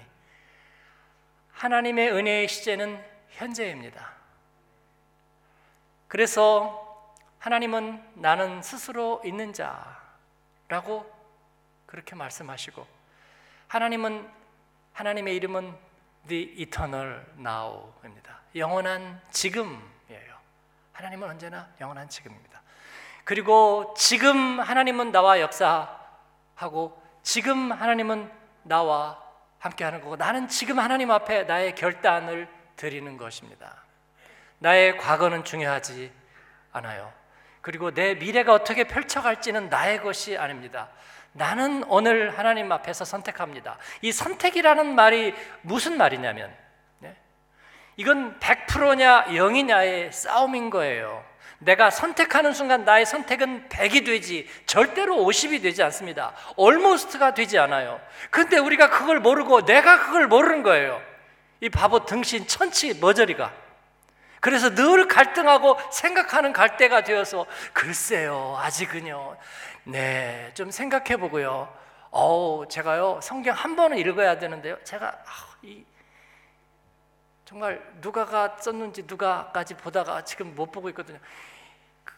하나님의 1.51 2.11
은혜의 2.11 2.47
시제는 2.47 3.12
현재입니다. 3.33 4.13
그래서 6.07 7.13
하나님은 7.39 8.01
나는 8.15 8.61
스스로 8.61 9.21
있는 9.25 9.51
자라고 9.51 11.11
그렇게 11.85 12.15
말씀하시고 12.15 12.85
하나님은 13.67 14.29
하나님의 14.93 15.35
이름은 15.35 15.75
the 16.27 16.53
eternal 16.57 17.25
now입니다. 17.37 18.39
영원한 18.55 19.19
지금이에요. 19.31 20.37
하나님은 20.93 21.29
언제나 21.29 21.67
영원한 21.81 22.07
지금입니다. 22.07 22.61
그리고 23.23 23.93
지금 23.97 24.59
하나님은 24.59 25.11
나와 25.11 25.39
역사하고 25.39 27.01
지금 27.23 27.71
하나님은 27.71 28.31
나와 28.63 29.21
함께 29.59 29.83
하는 29.83 30.01
거고 30.01 30.15
나는 30.15 30.47
지금 30.47 30.79
하나님 30.79 31.09
앞에 31.09 31.43
나의 31.43 31.73
결단을 31.75 32.47
드리는 32.83 33.15
것입니다. 33.15 33.77
나의 34.59 34.97
과거는 34.97 35.45
중요하지 35.45 36.11
않아요. 36.73 37.13
그리고 37.61 37.93
내 37.93 38.15
미래가 38.15 38.51
어떻게 38.51 38.83
펼쳐갈지는 38.83 39.69
나의 39.69 40.01
것이 40.01 40.37
아닙니다. 40.37 40.89
나는 41.31 41.85
오늘 41.85 42.37
하나님 42.37 42.69
앞에서 42.73 43.05
선택합니다. 43.05 43.77
이 44.01 44.11
선택이라는 44.11 44.95
말이 44.95 45.33
무슨 45.61 45.95
말이냐면, 45.95 46.53
네? 46.99 47.15
이건 47.95 48.37
100%냐 48.41 49.27
0이냐의 49.27 50.11
싸움인 50.11 50.69
거예요. 50.69 51.23
내가 51.59 51.89
선택하는 51.89 52.51
순간 52.51 52.83
나의 52.83 53.05
선택은 53.05 53.69
100이 53.69 54.05
되지 54.05 54.49
절대로 54.65 55.15
50이 55.15 55.61
되지 55.61 55.81
않습니다. 55.83 56.33
almost가 56.59 57.33
되지 57.33 57.57
않아요. 57.59 58.01
근데 58.29 58.57
우리가 58.57 58.89
그걸 58.89 59.21
모르고 59.21 59.63
내가 59.63 60.01
그걸 60.01 60.27
모르는 60.27 60.63
거예요. 60.63 61.12
이 61.63 61.69
바보 61.69 62.05
등신 62.05 62.45
천치 62.45 62.93
머저리가. 62.99 63.53
그래서 64.41 64.75
늘 64.75 65.07
갈등하고 65.07 65.77
생각하는 65.93 66.51
갈대가 66.51 67.05
되어서 67.05 67.45
글쎄요, 67.71 68.57
아직은요. 68.59 69.37
네, 69.85 70.51
좀 70.55 70.71
생각해 70.71 71.15
보고요. 71.15 71.73
어우, 72.11 72.67
제가요, 72.67 73.21
성경 73.23 73.55
한 73.55 73.77
번은 73.77 73.97
읽어야 73.97 74.37
되는데요. 74.39 74.77
제가 74.83 75.07
아, 75.07 75.55
이 75.61 75.85
정말 77.45 77.81
누가가 78.01 78.57
썼는지 78.59 79.03
누가까지 79.07 79.75
보다가 79.75 80.25
지금 80.25 80.53
못 80.55 80.69
보고 80.69 80.89
있거든요. 80.89 81.17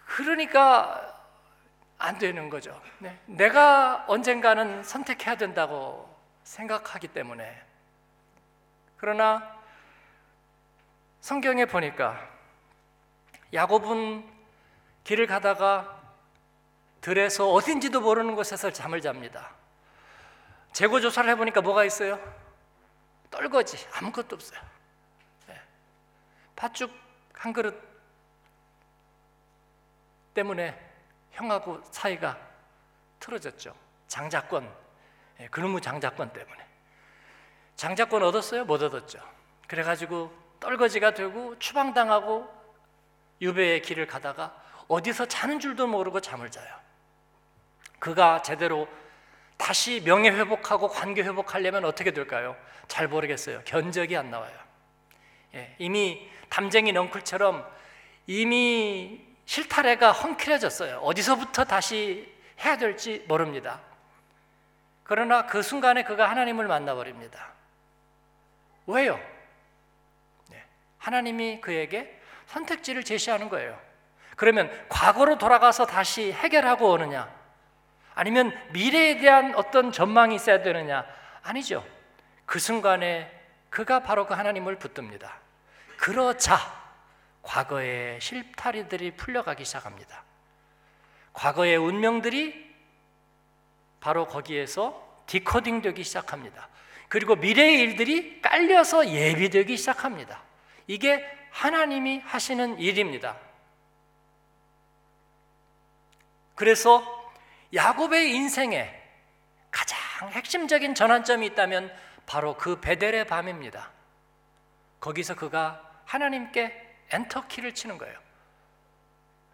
그러니까 0.08 1.22
안 2.00 2.18
되는 2.18 2.50
거죠. 2.50 2.82
네. 2.98 3.16
내가 3.28 4.06
언젠가는 4.08 4.82
선택해야 4.82 5.36
된다고 5.36 6.10
생각하기 6.46 7.10
때문에. 7.10 7.75
그러나 9.06 9.56
성경에 11.22 11.66
보니까 11.66 12.28
야곱은 13.54 14.28
길을 15.04 15.28
가다가 15.28 16.02
들에서 17.02 17.52
어딘지도 17.52 18.02
모르는 18.02 18.34
곳에서 18.34 18.72
잠을 18.72 19.02
잡니다. 19.02 19.52
재고 20.74 21.00
조사를 21.00 21.30
해보니까 21.30 21.62
뭐가 21.62 21.86
있어요? 21.86 22.20
떨거지 23.30 23.78
아무것도 23.94 24.38
없어요. 24.38 24.60
네. 25.50 25.62
팥죽 26.56 26.92
한 27.34 27.54
그릇 27.54 27.80
때문에 30.34 30.84
형하고 31.30 31.80
사이가 31.92 32.40
틀어졌죠. 33.20 33.76
장자권, 34.08 34.76
예, 35.42 35.48
그놈의 35.50 35.82
장자권 35.82 36.34
때문에. 36.34 36.75
장자권 37.76 38.24
얻었어요? 38.24 38.66
못 38.66 38.82
얻었죠. 38.82 39.20
그래가지고 39.68 40.32
떨거지가 40.60 41.14
되고 41.14 41.58
추방당하고 41.60 42.50
유배의 43.42 43.82
길을 43.82 44.08
가다가 44.08 44.56
어디서 44.88 45.26
자는 45.26 45.60
줄도 45.60 45.88
모르고 45.88 46.22
잠을 46.22 46.52
자요. 46.52 46.74
그가 48.00 48.42
제대로 48.42 48.88
다시 49.58 50.02
명예 50.04 50.30
회복하고 50.30 50.88
관계 50.90 51.24
회복하려면 51.24 51.86
어떻게 51.86 52.12
될까요? 52.12 52.56
잘 52.88 53.08
모르겠어요. 53.08 53.62
견적이 53.66 54.18
안 54.18 54.30
나와요. 54.30 54.54
예, 55.56 55.76
이미 55.80 56.30
담쟁이 56.50 56.92
넝클처럼 56.92 57.66
이미 58.28 59.26
실타래가 59.46 60.12
헝클어졌어요. 60.12 60.98
어디서부터 60.98 61.66
다시 61.66 62.32
해야 62.64 62.78
될지 62.78 63.24
모릅니다. 63.28 63.82
그러나 65.04 65.46
그 65.46 65.62
순간에 65.62 66.04
그가 66.04 66.30
하나님을 66.30 66.68
만나버립니다. 66.68 67.55
왜요? 68.88 69.20
네, 70.50 70.64
하나님이 70.98 71.62
그에게 71.62 72.20
선택지를 72.48 73.04
제시하는 73.04 73.50
거예요. 73.50 73.80
그러면 74.36 74.70
과거로 74.90 75.38
돌아가서 75.38 75.86
다시 75.86 76.32
해결하고 76.32 76.92
오느냐? 76.92 77.34
아니면 78.14 78.58
미래에 78.72 79.18
대한 79.18 79.56
어떤 79.56 79.92
전망이 79.92 80.36
있어야 80.36 80.62
되느냐? 80.62 81.06
아니죠. 81.44 81.86
그 82.46 82.60
순간에 82.60 83.32
그가 83.70 84.02
바로 84.02 84.26
그 84.26 84.34
하나님을 84.34 84.78
붙듭니다. 84.78 85.40
그러자 85.98 86.58
과거의 87.42 88.20
실타리들이 88.22 89.16
풀려가기 89.16 89.66
시작합니다. 89.66 90.24
과거의 91.34 91.76
운명들이 91.78 92.74
바로 94.00 94.28
거기에서 94.28 95.04
디코딩 95.28 95.82
되기 95.82 96.04
시작합니다. 96.04 96.70
그리고 97.08 97.36
미래의 97.36 97.80
일들이 97.80 98.42
깔려서 98.42 99.10
예비되기 99.10 99.78
시작합니다. 99.78 100.42
이게 100.88 101.26
하나님이 101.52 102.20
하시는 102.20 102.80
일입니다. 102.80 103.38
그래서 106.56 107.32
야곱의 107.74 108.34
인생에 108.34 109.02
가장 109.72 109.98
핵심적인 110.32 110.96
전환점이 110.96 111.46
있다면 111.48 111.94
바로 112.26 112.58
그 112.58 112.80
베델의 112.80 113.28
밤입니다. 113.28 113.92
거기서 115.00 115.36
그가 115.36 115.82
하나님께 116.06 116.98
엔터키를 117.12 117.76
치는 117.76 117.98
거예요. 117.98 118.18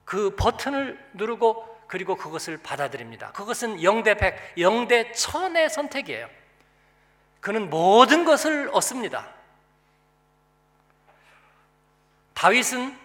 그 0.06 0.36
버튼을 0.36 1.12
누르고 1.14 1.71
그리고 1.92 2.16
그것을 2.16 2.58
받아들입니다. 2.58 3.34
그것은 3.34 3.80
0대 3.80 4.18
100, 4.18 4.56
0대 4.56 5.12
1000의 5.12 5.68
선택이에요. 5.68 6.30
그는 7.42 7.70
모든 7.70 8.24
것을 8.24 8.70
얻습니다. 8.72 9.28
다윗은 12.34 12.98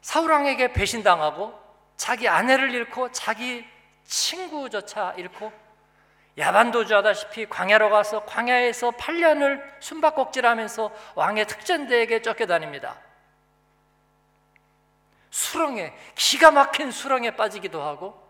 사울왕에게 0.00 0.72
배신당하고 0.72 1.60
자기 1.98 2.26
아내를 2.26 2.72
잃고 2.72 3.12
자기 3.12 3.66
친구조차 4.04 5.12
잃고 5.18 5.52
야반도주하다시피 6.38 7.50
광야로 7.50 7.90
가서 7.90 8.24
광야에서 8.24 8.92
8년을 8.92 9.62
숨바꼭질하면서 9.78 10.90
왕의 11.16 11.46
특전대에게 11.48 12.22
쫓겨다닙니다. 12.22 13.03
수렁에 15.34 15.92
기가 16.14 16.52
막힌 16.52 16.92
수렁에 16.92 17.32
빠지기도 17.32 17.82
하고 17.82 18.22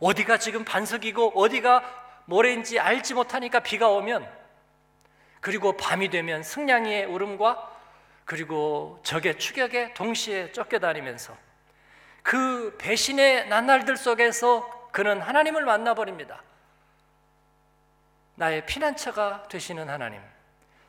어디가 0.00 0.38
지금 0.38 0.64
반석이고 0.64 1.38
어디가 1.38 2.22
모래인지 2.24 2.80
알지 2.80 3.12
못하니까 3.12 3.60
비가 3.60 3.90
오면 3.90 4.26
그리고 5.42 5.76
밤이 5.76 6.08
되면 6.08 6.42
승냥이의 6.42 7.04
울음과 7.04 7.72
그리고 8.24 9.00
적의 9.02 9.38
추격에 9.38 9.92
동시에 9.92 10.52
쫓겨다니면서 10.52 11.36
그 12.22 12.74
배신의 12.78 13.48
나날들 13.48 13.98
속에서 13.98 14.88
그는 14.92 15.20
하나님을 15.20 15.66
만나버립니다. 15.66 16.42
나의 18.36 18.64
피난처가 18.64 19.48
되시는 19.50 19.90
하나님, 19.90 20.22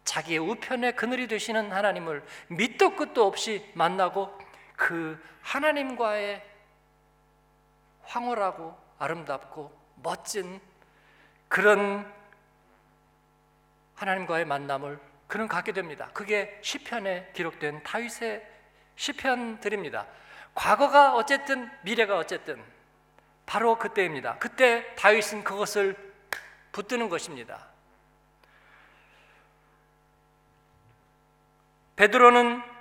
자기의 0.06 0.40
우편의 0.40 0.96
그늘이 0.96 1.28
되시는 1.28 1.74
하나님을 1.74 2.24
밑도 2.48 2.96
끝도 2.96 3.28
없이 3.28 3.70
만나고 3.74 4.45
그 4.76 5.22
하나님과의 5.42 6.44
황홀하고 8.04 8.78
아름답고 9.00 9.76
멋진 10.04 10.62
그런 11.48 12.12
하나님과의 13.96 14.46
만남을 14.46 15.00
그는 15.28 15.48
갖게 15.48 15.72
됩니다. 15.72 16.10
그게 16.14 16.60
시편에 16.62 17.32
기록된 17.34 17.84
다윗의 17.84 18.46
시편들입니다. 18.96 20.06
과거가 20.54 21.16
어쨌든 21.16 21.70
미래가 21.84 22.18
어쨌든 22.18 22.64
바로 23.46 23.78
그때입니다. 23.78 24.38
그때 24.40 24.96
다윗은 24.96 25.44
그것을 25.44 25.96
붙드는 26.72 27.10
것입니다. 27.10 27.68
베드로는 31.96 32.75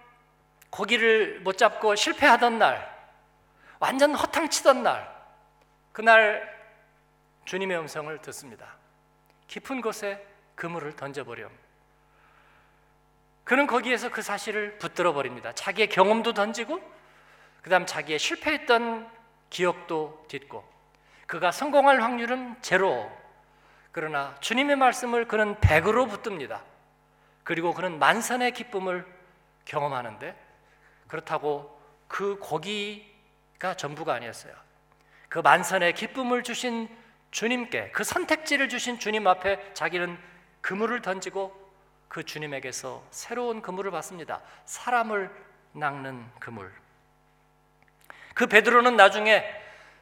고기를 0.74 1.38
못 1.44 1.56
잡고 1.56 1.94
실패하던 1.94 2.58
날, 2.58 2.92
완전 3.78 4.12
허탕치던 4.12 4.82
날, 4.82 5.08
그날 5.92 6.52
주님의 7.44 7.78
음성을 7.78 8.18
듣습니다. 8.22 8.74
깊은 9.46 9.80
곳에 9.80 10.26
그물을 10.56 10.96
던져버렴. 10.96 11.48
그는 13.44 13.68
거기에서 13.68 14.10
그 14.10 14.20
사실을 14.20 14.78
붙들어 14.78 15.12
버립니다. 15.12 15.52
자기의 15.52 15.88
경험도 15.90 16.32
던지고, 16.32 16.80
그 17.62 17.70
다음 17.70 17.86
자기의 17.86 18.18
실패했던 18.18 19.08
기억도 19.50 20.24
딛고, 20.26 20.68
그가 21.28 21.52
성공할 21.52 22.02
확률은 22.02 22.56
제로. 22.62 23.12
그러나 23.92 24.34
주님의 24.40 24.74
말씀을 24.74 25.28
그는 25.28 25.60
백으로 25.60 26.06
붙듭니다. 26.06 26.64
그리고 27.44 27.72
그는 27.74 28.00
만선의 28.00 28.50
기쁨을 28.50 29.06
경험하는데, 29.66 30.43
그렇다고 31.08 31.80
그 32.08 32.38
고기가 32.38 33.74
전부가 33.76 34.14
아니었어요. 34.14 34.54
그 35.28 35.38
만선의 35.40 35.94
기쁨을 35.94 36.42
주신 36.42 36.88
주님께 37.30 37.90
그 37.90 38.04
선택지를 38.04 38.68
주신 38.68 38.98
주님 38.98 39.26
앞에 39.26 39.74
자기는 39.74 40.16
그물을 40.60 41.02
던지고 41.02 41.52
그 42.08 42.22
주님에게서 42.22 43.02
새로운 43.10 43.60
그물을 43.60 43.90
받습니다. 43.90 44.40
사람을 44.66 45.30
낚는 45.72 46.24
그물. 46.38 46.72
그 48.34 48.46
베드로는 48.46 48.96
나중에 48.96 49.44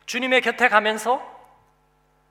주님의 0.05 0.43
곁에 0.43 0.69
가면서 0.69 1.23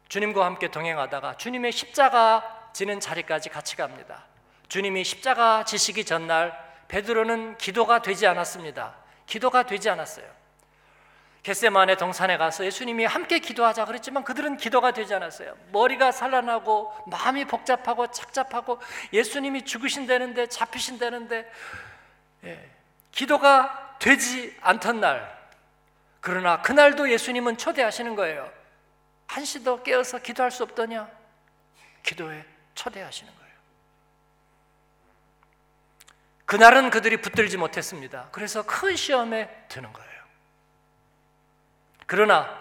주님과 0.07 0.45
함께 0.45 0.69
동행하다가 0.69 1.37
주님의 1.37 1.71
십자가 1.71 2.69
지는 2.73 2.99
자리까지 2.99 3.49
같이 3.49 3.75
갑니다. 3.75 4.25
주님이 4.67 5.03
십자가 5.03 5.65
지시기 5.65 6.05
전날 6.05 6.70
베드로는 6.91 7.57
기도가 7.57 8.01
되지 8.01 8.27
않았습니다. 8.27 8.93
기도가 9.25 9.63
되지 9.63 9.89
않았어요. 9.89 10.25
겟세만의 11.41 11.95
동산에 11.97 12.35
가서 12.37 12.65
예수님이 12.65 13.05
함께 13.05 13.39
기도하자 13.39 13.85
그랬지만 13.85 14.25
그들은 14.25 14.57
기도가 14.57 14.91
되지 14.91 15.13
않았어요. 15.13 15.55
머리가 15.71 16.11
산란하고 16.11 16.93
마음이 17.07 17.45
복잡하고 17.45 18.11
착잡하고 18.11 18.79
예수님이 19.13 19.63
죽으신다는데 19.63 20.47
잡히신다는데 20.47 21.49
예, 22.43 22.69
기도가 23.11 23.95
되지 23.99 24.55
않던 24.59 24.99
날 24.99 25.41
그러나 26.19 26.61
그날도 26.61 27.09
예수님은 27.09 27.57
초대하시는 27.57 28.15
거예요. 28.15 28.51
한시도 29.27 29.81
깨어서 29.81 30.19
기도할 30.19 30.51
수 30.51 30.63
없더냐? 30.63 31.09
기도에 32.03 32.43
초대하시는 32.75 33.31
거예요. 33.33 33.40
그날은 36.51 36.89
그들이 36.89 37.15
붙들지 37.15 37.55
못했습니다. 37.55 38.27
그래서 38.33 38.61
큰 38.63 38.97
시험에 38.97 39.49
드는 39.69 39.93
거예요. 39.93 40.11
그러나 42.05 42.59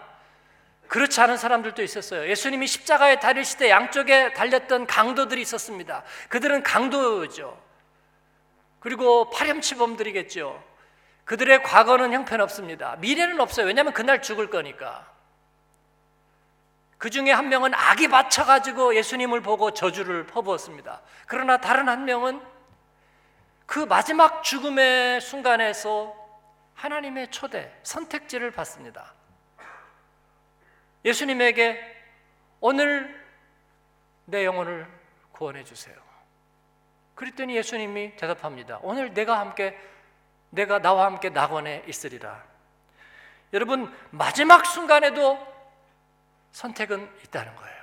그렇지 0.86 1.20
않은 1.20 1.36
사람들도 1.36 1.82
있었어요. 1.82 2.28
예수님이 2.28 2.68
십자가에 2.68 3.18
달리실 3.18 3.58
때 3.58 3.68
양쪽에 3.68 4.32
달렸던 4.32 4.86
강도들이 4.86 5.42
있었습니다. 5.42 6.04
그들은 6.28 6.62
강도죠. 6.62 7.60
그리고 8.78 9.28
파렴치범들이겠죠. 9.30 10.62
그들의 11.24 11.64
과거는 11.64 12.12
형편없습니다. 12.12 12.94
미래는 13.00 13.40
없어요. 13.40 13.66
왜냐하면 13.66 13.92
그날 13.92 14.22
죽을 14.22 14.50
거니까. 14.50 15.04
그 16.96 17.10
중에 17.10 17.32
한 17.32 17.48
명은 17.48 17.74
악이 17.74 18.06
받쳐가지고 18.06 18.94
예수님을 18.94 19.40
보고 19.40 19.72
저주를 19.72 20.26
퍼부었습니다. 20.26 21.00
그러나 21.26 21.56
다른 21.56 21.88
한 21.88 22.04
명은 22.04 22.40
그 23.70 23.78
마지막 23.78 24.42
죽음의 24.42 25.20
순간에서 25.20 26.12
하나님의 26.74 27.30
초대, 27.30 27.72
선택지를 27.84 28.50
받습니다. 28.50 29.14
예수님에게 31.04 31.80
오늘 32.58 33.24
내 34.24 34.44
영혼을 34.44 34.88
구원해 35.30 35.62
주세요. 35.62 35.94
그랬더니 37.14 37.54
예수님이 37.56 38.16
대답합니다. 38.16 38.80
오늘 38.82 39.14
내가 39.14 39.38
함께 39.38 39.78
내가 40.50 40.80
나와 40.80 41.06
함께 41.06 41.28
낙원에 41.28 41.84
있으리라. 41.86 42.42
여러분 43.52 43.96
마지막 44.10 44.66
순간에도 44.66 45.38
선택은 46.50 47.08
있다는 47.22 47.54
거예요. 47.54 47.79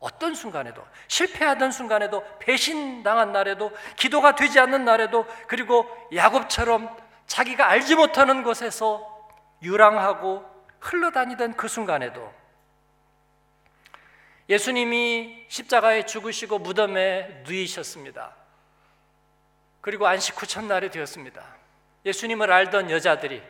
어떤 0.00 0.34
순간에도 0.34 0.86
실패하던 1.08 1.72
순간에도 1.72 2.24
배신당한 2.38 3.32
날에도 3.32 3.72
기도가 3.96 4.34
되지 4.34 4.60
않는 4.60 4.84
날에도 4.84 5.26
그리고 5.46 5.86
야곱처럼 6.14 6.96
자기가 7.26 7.68
알지 7.68 7.96
못하는 7.96 8.42
곳에서 8.42 9.28
유랑하고 9.62 10.44
흘러다니던 10.80 11.56
그 11.56 11.66
순간에도 11.66 12.32
예수님이 14.48 15.44
십자가에 15.48 16.06
죽으시고 16.06 16.60
무덤에 16.60 17.42
누이셨습니다. 17.46 18.34
그리고 19.80 20.06
안식 20.06 20.40
후 20.40 20.46
첫날이 20.46 20.90
되었습니다. 20.90 21.44
예수님을 22.06 22.50
알던 22.50 22.90
여자들이 22.90 23.42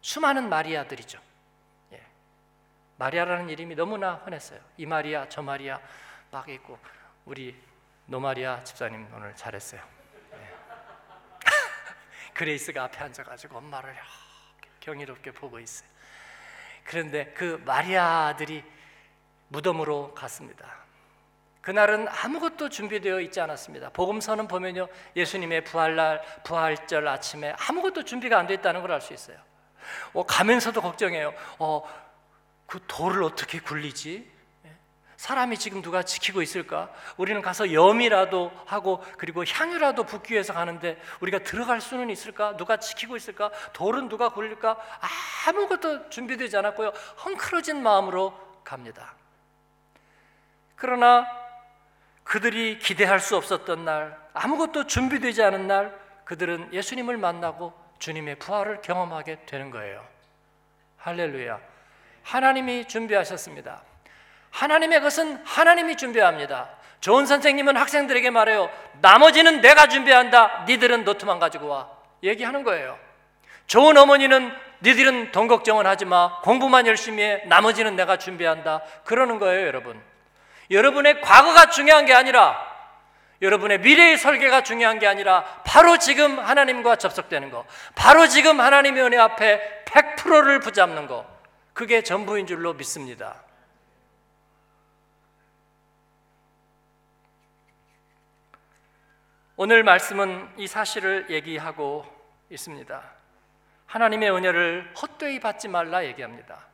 수많은 0.00 0.48
마리아들이죠. 0.48 1.18
예. 2.98 3.04
마리아라는 3.04 3.48
이름이 3.48 3.74
너무나 3.76 4.14
흔했어요. 4.24 4.60
이 4.76 4.86
마리아, 4.86 5.28
저 5.28 5.40
마리아 5.42 5.80
막 6.30 6.48
있고 6.48 6.78
우리 7.24 7.56
노마리아 8.06 8.62
집사님 8.64 9.06
오늘 9.14 9.34
잘했어요. 9.36 9.80
예. 10.34 10.54
그레이스가 12.34 12.84
앞에 12.84 12.98
앉아가지고 13.04 13.58
엄마를 13.58 13.94
경이롭게 14.80 15.32
보고 15.32 15.58
있어요. 15.60 15.88
그런데 16.84 17.26
그 17.36 17.62
마리아들이 17.64 18.64
무덤으로 19.48 20.14
갔습니다. 20.14 20.66
그날은 21.60 22.08
아무것도 22.08 22.70
준비되어 22.70 23.20
있지 23.20 23.40
않았습니다. 23.42 23.90
복음서는 23.90 24.48
보면요, 24.48 24.88
예수님의 25.16 25.64
부활날, 25.64 26.22
부활절 26.44 27.06
아침에 27.06 27.54
아무것도 27.58 28.04
준비가 28.04 28.38
안 28.38 28.46
돼 28.46 28.54
있다는 28.54 28.80
걸 28.80 28.90
알 28.92 29.00
수 29.02 29.12
있어요. 29.12 29.36
어, 30.14 30.24
가면서도 30.24 30.80
걱정해요. 30.80 31.34
어, 31.58 31.82
그 32.68 32.78
돌을 32.86 33.22
어떻게 33.22 33.58
굴리지? 33.58 34.30
사람이 35.16 35.58
지금 35.58 35.82
누가 35.82 36.04
지키고 36.04 36.42
있을까? 36.42 36.92
우리는 37.16 37.42
가서 37.42 37.72
염이라도 37.72 38.52
하고 38.66 39.02
그리고 39.16 39.44
향유라도 39.44 40.04
붓기 40.04 40.34
위해서 40.34 40.52
가는데 40.52 41.00
우리가 41.20 41.40
들어갈 41.40 41.80
수는 41.80 42.08
있을까? 42.10 42.56
누가 42.56 42.76
지키고 42.76 43.16
있을까? 43.16 43.50
돌은 43.72 44.08
누가 44.08 44.28
굴릴까? 44.28 44.78
아무것도 45.48 46.10
준비되지 46.10 46.58
않았고요. 46.58 46.92
헝클어진 47.24 47.82
마음으로 47.82 48.38
갑니다. 48.62 49.14
그러나 50.76 51.26
그들이 52.22 52.78
기대할 52.78 53.18
수 53.18 53.34
없었던 53.36 53.86
날, 53.86 54.16
아무것도 54.34 54.86
준비되지 54.86 55.42
않은 55.42 55.66
날, 55.66 55.98
그들은 56.26 56.72
예수님을 56.74 57.16
만나고 57.16 57.72
주님의 57.98 58.38
부활을 58.38 58.82
경험하게 58.82 59.46
되는 59.46 59.70
거예요. 59.70 60.06
할렐루야. 60.98 61.77
하나님이 62.28 62.84
준비하셨습니다. 62.84 63.82
하나님의 64.50 65.00
것은 65.00 65.40
하나님이 65.44 65.96
준비합니다. 65.96 66.68
좋은 67.00 67.24
선생님은 67.24 67.76
학생들에게 67.76 68.28
말해요. 68.30 68.70
나머지는 69.00 69.60
내가 69.62 69.86
준비한다. 69.86 70.64
니들은 70.68 71.04
노트만 71.04 71.38
가지고 71.38 71.68
와. 71.68 71.88
얘기하는 72.22 72.64
거예요. 72.64 72.98
좋은 73.66 73.96
어머니는 73.96 74.52
니들은 74.82 75.32
돈 75.32 75.48
걱정은 75.48 75.86
하지 75.86 76.04
마. 76.04 76.40
공부만 76.42 76.86
열심히 76.86 77.22
해. 77.22 77.42
나머지는 77.46 77.96
내가 77.96 78.18
준비한다. 78.18 78.82
그러는 79.04 79.38
거예요, 79.38 79.66
여러분. 79.66 80.00
여러분의 80.70 81.22
과거가 81.22 81.70
중요한 81.70 82.04
게 82.04 82.12
아니라 82.12 82.66
여러분의 83.40 83.78
미래의 83.78 84.18
설계가 84.18 84.62
중요한 84.64 84.98
게 84.98 85.06
아니라 85.06 85.44
바로 85.64 85.96
지금 85.96 86.38
하나님과 86.38 86.96
접속되는 86.96 87.50
거. 87.50 87.64
바로 87.94 88.26
지금 88.26 88.60
하나님의 88.60 89.02
은혜 89.02 89.16
앞에 89.16 89.84
100%를 89.86 90.60
붙잡는 90.60 91.06
거. 91.06 91.37
그게 91.78 92.02
전부인 92.02 92.48
줄로 92.48 92.74
믿습니다. 92.74 93.40
오늘 99.54 99.84
말씀은 99.84 100.54
이 100.56 100.66
사실을 100.66 101.30
얘기하고 101.30 102.04
있습니다. 102.50 103.00
하나님의 103.86 104.28
은혜를 104.32 104.92
헛되이 105.00 105.38
받지 105.38 105.68
말라 105.68 106.04
얘기합니다. 106.04 106.66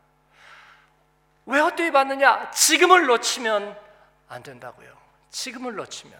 왜 1.45 1.61
헛되이 1.61 1.91
받느냐? 1.91 2.51
지금을 2.53 3.05
놓치면 3.05 3.79
안 4.29 4.43
된다고요. 4.43 4.91
지금을 5.29 5.75
놓치면. 5.75 6.19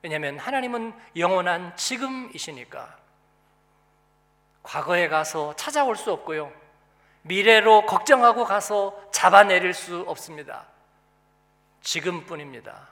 왜냐하면 0.00 0.38
하나님은 0.38 0.94
영원한 1.16 1.76
지금이시니까. 1.76 2.96
과거에 4.62 5.08
가서 5.08 5.54
찾아올 5.56 5.96
수 5.96 6.10
없고요. 6.12 6.64
미래로 7.26 7.86
걱정하고 7.86 8.44
가서 8.44 8.98
잡아내릴 9.12 9.74
수 9.74 10.04
없습니다. 10.06 10.66
지금뿐입니다. 11.80 12.88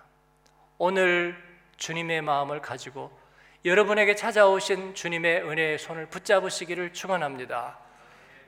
오늘 0.79 1.37
주님의 1.77 2.23
마음을 2.23 2.61
가지고 2.61 3.17
여러분에게 3.65 4.15
찾아오신 4.15 4.95
주님의 4.95 5.43
은혜의 5.43 5.79
손을 5.79 6.07
붙잡으시기를 6.07 6.93
축원합니다. 6.93 7.79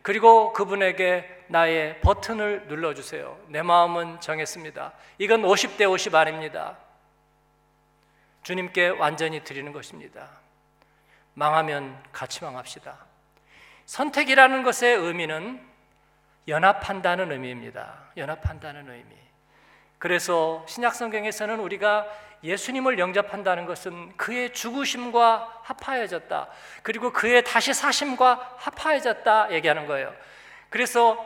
그리고 0.03 0.53
그분에게 0.53 1.47
나의 1.49 2.01
버튼을 2.01 2.69
눌러 2.69 2.95
주세요. 2.95 3.39
내 3.49 3.63
마음은 3.63 4.21
정했습니다. 4.21 4.93
이건 5.19 5.43
50대 5.43 5.91
50 5.91 6.15
아닙니다. 6.15 6.77
주님께 8.43 8.89
완전히 8.89 9.43
드리는 9.43 9.73
것입니다. 9.73 10.29
망하면 11.35 12.01
같이 12.13 12.45
망합시다. 12.45 12.97
선택이라는 13.87 14.63
것의 14.63 14.97
의미는 14.97 15.76
연합한다는 16.49 17.33
의미입니다. 17.33 17.95
연합한다는 18.17 18.89
의미. 18.89 19.17
그래서 19.99 20.65
신약 20.69 20.95
성경에서는 20.95 21.59
우리가 21.59 22.07
예수님을 22.45 22.99
영접한다는 22.99 23.67
것은 23.67 24.17
그의 24.17 24.53
죽으심과 24.53 25.63
합하여졌다. 25.63 26.49
그리고 26.83 27.13
그의 27.13 27.43
다시 27.43 27.75
사심과 27.75 28.57
합하여졌다 28.59 29.53
얘기하는 29.53 29.87
거예요. 29.87 30.15
그래서 30.71 31.17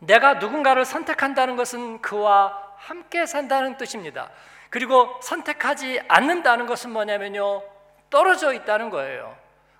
내가 0.00 0.34
누군가를 0.34 0.84
선택한다는 0.84 1.56
것은 1.56 2.02
그와 2.02 2.74
함께 2.76 3.24
산다는 3.26 3.76
뜻입니다. 3.76 4.30
그리고 4.70 5.18
선택하지 5.22 6.02
않는다는 6.06 6.66
것은 6.66 6.90
뭐냐면요. 6.90 7.62
떨어져 8.10 8.52
있다는 8.52 8.90
거예요. 8.90 9.36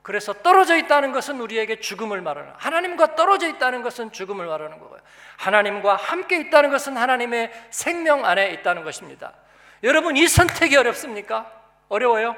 그래서 0.06 0.32
떨어져 0.32 0.76
있다는 0.76 1.10
것은 1.10 1.40
우리에게 1.40 1.80
죽음을 1.80 2.20
말하는 2.20 2.52
하나님과 2.58 3.16
떨어져 3.16 3.48
있다는 3.48 3.82
것은 3.82 4.12
죽음을 4.12 4.46
말하는 4.46 4.78
거고요. 4.78 5.00
하나님과 5.36 5.96
함께 5.96 6.38
있다는 6.42 6.70
것은 6.70 6.96
하나님의 6.96 7.50
생명 7.70 8.24
안에 8.24 8.52
있다는 8.52 8.84
것입니다. 8.84 9.32
여러분 9.82 10.16
이 10.16 10.28
선택이 10.28 10.76
어렵습니까? 10.76 11.50
어려워요? 11.88 12.36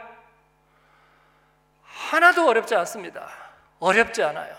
하나도 1.82 2.48
어렵지 2.48 2.74
않습니다. 2.74 3.28
어렵지 3.80 4.22
않아요. 4.22 4.56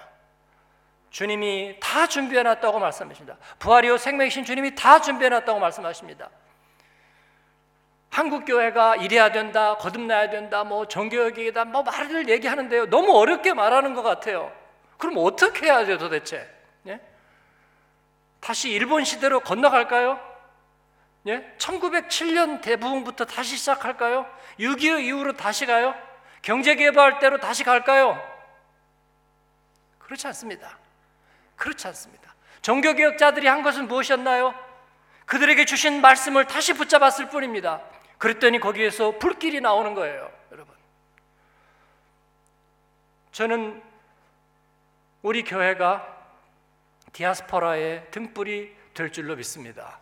주님이 1.09 1.77
다 1.81 2.05
준비해 2.05 2.43
놨다고 2.43 2.77
말씀하십니다. 2.77 3.37
부활이요 3.57 3.97
생명이신 3.97 4.45
주님이 4.45 4.75
다 4.75 5.01
준비해 5.01 5.29
놨다고 5.29 5.57
말씀하십니다. 5.57 6.29
한국 8.09 8.45
교회가 8.45 8.95
이래야 8.97 9.31
된다, 9.31 9.75
거듭나야 9.77 10.29
된다, 10.29 10.63
뭐 10.63 10.87
정교역이다, 10.87 11.65
뭐 11.65 11.83
말을 11.83 12.27
얘기하는데요. 12.27 12.89
너무 12.89 13.15
어렵게 13.15 13.53
말하는 13.53 13.93
것 13.93 14.01
같아요. 14.01 14.51
그럼 14.97 15.15
어떻게 15.17 15.67
해야 15.67 15.85
돼요, 15.85 15.97
도대체? 15.97 16.49
예? 16.87 16.99
다시 18.39 18.71
일본 18.71 19.03
시대로 19.03 19.39
건너갈까요? 19.39 20.19
예? 21.27 21.55
1907년 21.59 22.61
대부분부터 22.61 23.25
다시 23.25 23.57
시작할까요? 23.57 24.25
6.25 24.59 25.03
이후로 25.03 25.33
다시 25.33 25.65
가요? 25.65 25.93
경제개발 26.41 27.19
때로 27.19 27.39
다시 27.39 27.63
갈까요? 27.63 28.19
그렇지 29.99 30.25
않습니다. 30.27 30.77
그렇지 31.55 31.85
않습니다. 31.87 32.33
종교개혁자들이 32.61 33.47
한 33.47 33.61
것은 33.61 33.87
무엇이었나요? 33.87 34.55
그들에게 35.25 35.65
주신 35.65 36.01
말씀을 36.01 36.45
다시 36.45 36.73
붙잡았을 36.73 37.29
뿐입니다. 37.29 37.81
그랬더니 38.19 38.59
거기에서 38.59 39.17
불길이 39.17 39.61
나오는 39.61 39.95
거예요, 39.95 40.31
여러분. 40.51 40.75
저는 43.31 43.81
우리 45.21 45.43
교회가 45.43 46.17
디아스포라의 47.13 48.07
등불이 48.11 48.75
될 48.93 49.11
줄로 49.11 49.35
믿습니다. 49.35 49.99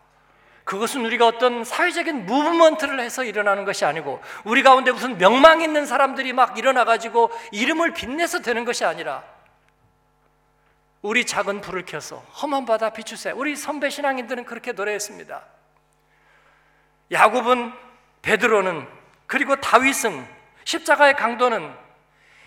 그것은 0.63 1.05
우리가 1.05 1.27
어떤 1.27 1.63
사회적인 1.63 2.25
무브먼트를 2.25 2.99
해서 2.99 3.23
일어나는 3.23 3.63
것이 3.63 3.85
아니고 3.85 4.21
우리 4.43 4.63
가운데 4.63 4.91
무슨 4.91 5.17
명망 5.17 5.61
있는 5.61 5.85
사람들이 5.85 6.33
막 6.33 6.57
일어나 6.57 6.83
가지고 6.83 7.31
이름을 7.51 7.93
빛내서 7.93 8.41
되는 8.41 8.65
것이 8.65 8.83
아니라 8.83 9.23
우리 11.01 11.25
작은 11.25 11.61
불을 11.61 11.85
켜서 11.85 12.17
험한 12.41 12.65
바다 12.65 12.89
비추세. 12.89 13.31
우리 13.31 13.55
선배 13.55 13.89
신앙인들은 13.89 14.43
그렇게 14.43 14.73
노래했습니다. 14.73 15.45
야곱은 17.11 17.86
베드로는 18.21 18.87
그리고 19.25 19.55
다윗은 19.57 20.25
십자가의 20.63 21.15
강도는 21.15 21.73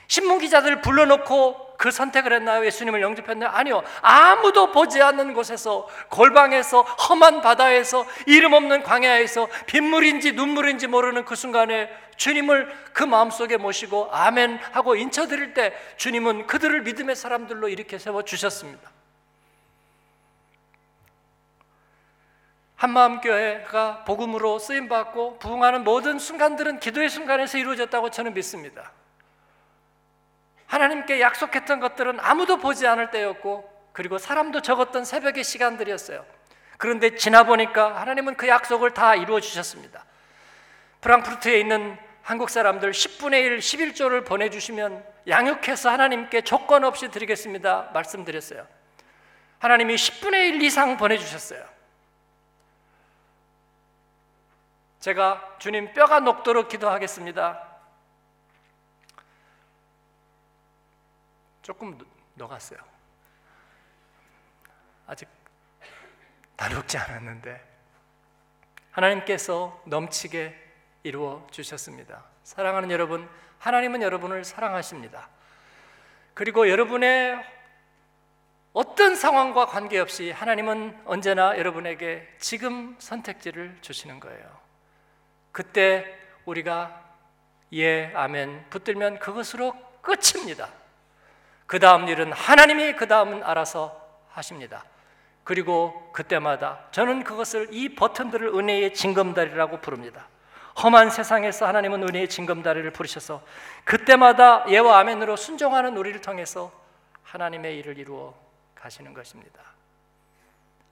신문 0.08 0.38
기자들 0.38 0.80
불러놓고 0.80 1.76
그 1.78 1.90
선택을 1.90 2.34
했나요? 2.34 2.66
예수님을 2.66 3.00
영접했나요? 3.00 3.48
아니요. 3.48 3.82
아무도 4.02 4.70
보지 4.70 5.00
않는 5.00 5.32
곳에서 5.32 5.88
골방에서 6.10 6.82
험한 6.82 7.40
바다에서 7.40 8.04
이름 8.26 8.52
없는 8.52 8.82
광야에서 8.82 9.48
빗물인지 9.64 10.32
눈물인지 10.32 10.88
모르는 10.88 11.24
그 11.24 11.36
순간에 11.36 11.88
주님을 12.16 12.70
그 12.92 13.02
마음속에 13.02 13.56
모시고 13.56 14.10
아멘 14.12 14.58
하고 14.72 14.94
인쳐드릴 14.94 15.54
때 15.54 15.72
주님은 15.96 16.46
그들을 16.46 16.82
믿음의 16.82 17.16
사람들로 17.16 17.70
이렇게 17.70 17.98
세워 17.98 18.22
주셨습니다. 18.22 18.90
한마음 22.80 23.20
교회가 23.20 24.04
복음으로 24.06 24.58
쓰임 24.58 24.88
받고 24.88 25.38
부흥하는 25.38 25.84
모든 25.84 26.18
순간들은 26.18 26.80
기도의 26.80 27.10
순간에서 27.10 27.58
이루어졌다고 27.58 28.08
저는 28.08 28.32
믿습니다. 28.32 28.92
하나님께 30.64 31.20
약속했던 31.20 31.78
것들은 31.78 32.18
아무도 32.20 32.56
보지 32.56 32.86
않을 32.86 33.10
때였고 33.10 33.70
그리고 33.92 34.16
사람도 34.16 34.62
적었던 34.62 35.04
새벽의 35.04 35.44
시간들이었어요. 35.44 36.24
그런데 36.78 37.16
지나 37.16 37.42
보니까 37.42 38.00
하나님은 38.00 38.36
그 38.38 38.48
약속을 38.48 38.94
다 38.94 39.14
이루어 39.14 39.40
주셨습니다. 39.40 40.06
프랑크푸르트에 41.02 41.60
있는 41.60 41.98
한국 42.22 42.48
사람들 42.48 42.92
10분의 42.92 43.42
1, 43.44 43.58
11조를 43.58 44.24
보내주시면 44.24 45.04
양육해서 45.28 45.90
하나님께 45.90 46.40
조건 46.40 46.84
없이 46.84 47.10
드리겠습니다. 47.10 47.90
말씀드렸어요. 47.92 48.66
하나님이 49.58 49.96
10분의 49.96 50.54
1 50.54 50.62
이상 50.62 50.96
보내주셨어요. 50.96 51.79
제가 55.00 55.56
주님 55.58 55.92
뼈가 55.94 56.20
녹도록 56.20 56.68
기도하겠습니다. 56.68 57.68
조금 61.62 61.98
녹았어요. 62.34 62.78
아직 65.06 65.28
다 66.56 66.68
녹지 66.68 66.98
않았는데 66.98 67.68
하나님께서 68.90 69.82
넘치게 69.86 70.68
이루어 71.02 71.46
주셨습니다. 71.50 72.24
사랑하는 72.44 72.90
여러분, 72.90 73.28
하나님은 73.58 74.02
여러분을 74.02 74.44
사랑하십니다. 74.44 75.28
그리고 76.34 76.68
여러분의 76.68 77.42
어떤 78.72 79.16
상황과 79.16 79.66
관계없이 79.66 80.30
하나님은 80.30 81.02
언제나 81.06 81.56
여러분에게 81.58 82.36
지금 82.38 82.96
선택지를 82.98 83.78
주시는 83.80 84.20
거예요. 84.20 84.69
그때 85.52 86.18
우리가 86.44 87.00
예, 87.72 88.12
아멘 88.14 88.66
붙들면 88.70 89.18
그것으로 89.18 89.74
끝입니다. 90.00 90.68
그 91.66 91.78
다음 91.78 92.08
일은 92.08 92.32
하나님이 92.32 92.94
그 92.94 93.06
다음은 93.06 93.44
알아서 93.44 94.00
하십니다. 94.30 94.84
그리고 95.44 96.10
그때마다 96.12 96.86
저는 96.90 97.24
그것을 97.24 97.68
이 97.70 97.94
버튼들을 97.94 98.48
은혜의 98.48 98.94
징검다리라고 98.94 99.80
부릅니다. 99.80 100.26
험한 100.82 101.10
세상에서 101.10 101.66
하나님은 101.66 102.02
은혜의 102.08 102.28
징검다리를 102.28 102.90
부르셔서 102.92 103.44
그때마다 103.84 104.68
예와 104.68 104.98
아멘으로 104.98 105.36
순종하는 105.36 105.96
우리를 105.96 106.20
통해서 106.20 106.72
하나님의 107.22 107.78
일을 107.78 107.98
이루어 107.98 108.34
가시는 108.74 109.14
것입니다. 109.14 109.60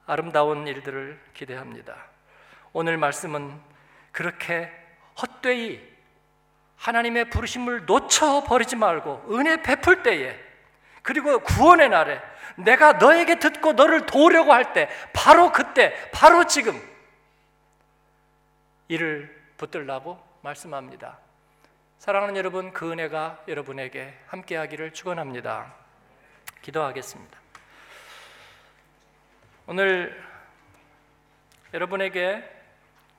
아름다운 0.07 0.67
일들을 0.67 1.21
기대합니다. 1.35 1.97
오늘 2.73 2.97
말씀은 2.97 3.61
그렇게 4.13 4.71
헛되이 5.21 5.81
하나님의 6.77 7.31
부르심을 7.31 7.87
놓쳐 7.87 8.45
버리지 8.45 8.77
말고 8.77 9.27
은혜 9.35 9.63
베풀 9.63 10.03
때에 10.03 10.39
그리고 11.03 11.41
구원의 11.41 11.89
날에 11.89 12.21
내가 12.57 12.95
너에게 12.95 13.39
듣고 13.39 13.73
너를 13.73 14.07
도우려고 14.07 14.53
할 14.53 14.73
때 14.73 14.89
바로 15.13 15.53
그때 15.53 16.11
바로 16.13 16.45
지금 16.45 16.81
이를 18.89 19.35
붙들라고 19.57 20.23
말씀합니다. 20.43 21.19
사랑하는 21.99 22.37
여러분 22.37 22.73
그 22.73 22.91
은혜가 22.93 23.45
여러분에게 23.49 24.17
함께하기를 24.29 24.93
축원합니다. 24.93 25.75
기도하겠습니다. 26.63 27.39
오늘 29.67 30.25
여러분에게 31.75 32.58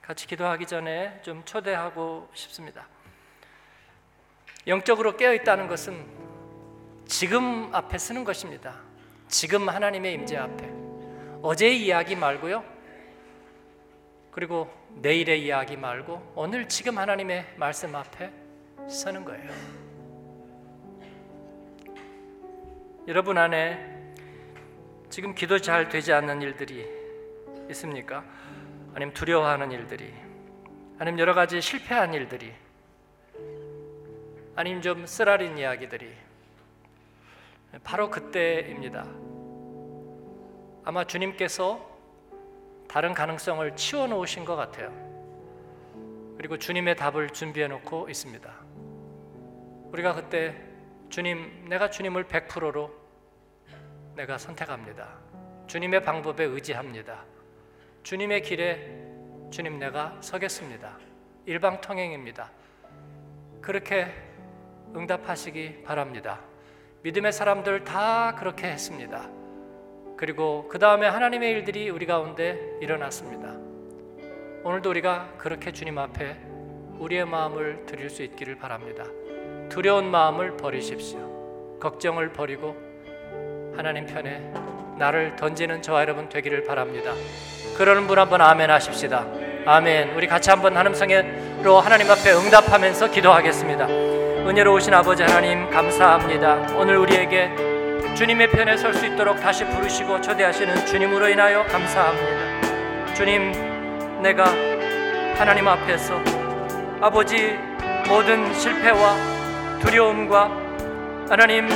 같이 0.09 0.25
기도하기 0.25 0.65
전에 0.65 1.21
좀 1.21 1.43
초대하고 1.45 2.27
싶습니다. 2.33 2.87
영적으로 4.65 5.15
깨어 5.15 5.35
있다는 5.35 5.67
것은 5.67 6.03
지금 7.05 7.69
앞에 7.75 7.99
쓰는 7.99 8.23
것입니다. 8.23 8.79
지금 9.27 9.69
하나님의 9.69 10.15
임재 10.15 10.35
앞에 10.35 10.67
어제의 11.43 11.85
이야기 11.85 12.15
말고요. 12.15 12.63
그리고 14.31 14.73
내일의 14.95 15.45
이야기 15.45 15.77
말고 15.77 16.33
오늘 16.35 16.67
지금 16.67 16.97
하나님의 16.97 17.45
말씀 17.55 17.95
앞에 17.95 18.31
서는 18.89 19.23
거예요. 19.23 19.51
여러분 23.07 23.37
안에 23.37 24.15
지금 25.11 25.35
기도 25.35 25.59
잘 25.59 25.87
되지 25.87 26.13
않는 26.13 26.41
일들이 26.41 26.83
있습니까? 27.69 28.25
아니면 28.93 29.13
두려워하는 29.13 29.71
일들이 29.71 30.13
아니면 30.97 31.19
여러 31.19 31.33
가지 31.33 31.61
실패한 31.61 32.13
일들이 32.13 32.53
아니면 34.55 34.81
좀 34.81 35.05
쓰라린 35.05 35.57
이야기들이 35.57 36.13
바로 37.83 38.09
그때입니다. 38.09 39.05
아마 40.83 41.05
주님께서 41.05 41.87
다른 42.87 43.13
가능성을 43.13 43.75
치워 43.75 44.07
놓으신 44.07 44.43
것 44.43 44.55
같아요. 44.55 44.91
그리고 46.37 46.57
주님의 46.57 46.95
답을 46.95 47.29
준비해 47.29 47.67
놓고 47.67 48.09
있습니다. 48.09 48.51
우리가 49.91 50.13
그때 50.15 50.55
주님, 51.09 51.65
내가 51.69 51.89
주님을 51.89 52.25
100%로 52.25 52.91
내가 54.15 54.37
선택합니다. 54.37 55.07
주님의 55.67 56.03
방법에 56.03 56.43
의지합니다. 56.43 57.23
주님의 58.03 58.41
길에 58.41 58.79
주님 59.51 59.77
내가 59.77 60.17
서겠습니다. 60.21 60.97
일방통행입니다. 61.45 62.49
그렇게 63.61 64.07
응답하시기 64.95 65.83
바랍니다. 65.83 66.39
믿음의 67.03 67.31
사람들 67.33 67.83
다 67.83 68.35
그렇게 68.35 68.67
했습니다. 68.67 69.29
그리고 70.17 70.67
그 70.69 70.79
다음에 70.79 71.07
하나님의 71.07 71.51
일들이 71.51 71.89
우리 71.89 72.05
가운데 72.05 72.77
일어났습니다. 72.81 73.53
오늘도 74.63 74.89
우리가 74.89 75.33
그렇게 75.37 75.71
주님 75.71 75.97
앞에 75.97 76.37
우리의 76.97 77.25
마음을 77.25 77.85
드릴 77.85 78.09
수 78.09 78.23
있기를 78.23 78.57
바랍니다. 78.57 79.05
두려운 79.69 80.09
마음을 80.09 80.57
버리십시오. 80.57 81.77
걱정을 81.79 82.33
버리고 82.33 82.75
하나님 83.75 84.05
편에 84.05 84.39
나를 84.97 85.35
던지는 85.37 85.81
저와 85.81 86.01
여러분 86.01 86.27
되기를 86.27 86.63
바랍니다. 86.63 87.13
그러는 87.79 88.07
분 88.07 88.19
한번 88.19 88.41
아멘 88.41 88.69
하십시다. 88.69 89.25
아멘. 89.65 90.13
우리 90.13 90.27
같이 90.27 90.49
한번 90.49 90.75
하늘성에로 90.75 91.79
하나님 91.79 92.11
앞에 92.11 92.33
응답하면서 92.33 93.09
기도하겠습니다. 93.09 93.85
은혜로우신 93.85 94.93
아버지 94.93 95.23
하나님 95.23 95.69
감사합니다. 95.69 96.75
오늘 96.75 96.97
우리에게 96.97 97.49
주님의 98.17 98.51
편에 98.51 98.75
설 98.75 98.93
수 98.93 99.05
있도록 99.05 99.39
다시 99.39 99.63
부르시고 99.63 100.19
초대하시는 100.19 100.85
주님으로 100.87 101.29
인하여 101.29 101.63
감사합니다. 101.67 103.13
주님, 103.13 103.53
내가 104.21 104.43
하나님 105.37 105.65
앞에서 105.69 106.15
아버지 106.99 107.57
모든 108.09 108.53
실패와 108.55 109.15
두려움과 109.79 110.51
하나님 111.29 111.69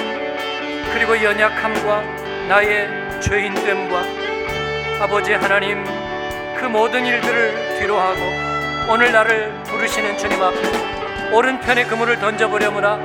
그리고 0.93 1.23
연약함과 1.23 2.01
나의 2.49 3.21
죄인됨과 3.21 4.22
아버지 5.01 5.33
하나님 5.33 5.83
그 6.57 6.65
모든 6.65 7.05
일들을 7.05 7.79
뒤로하고 7.79 8.21
오늘 8.91 9.11
나를 9.11 9.51
부르시는 9.63 10.17
주님 10.17 10.41
앞에 10.41 11.31
오른편에 11.31 11.85
그물을 11.85 12.19
던져보려무나 12.19 12.97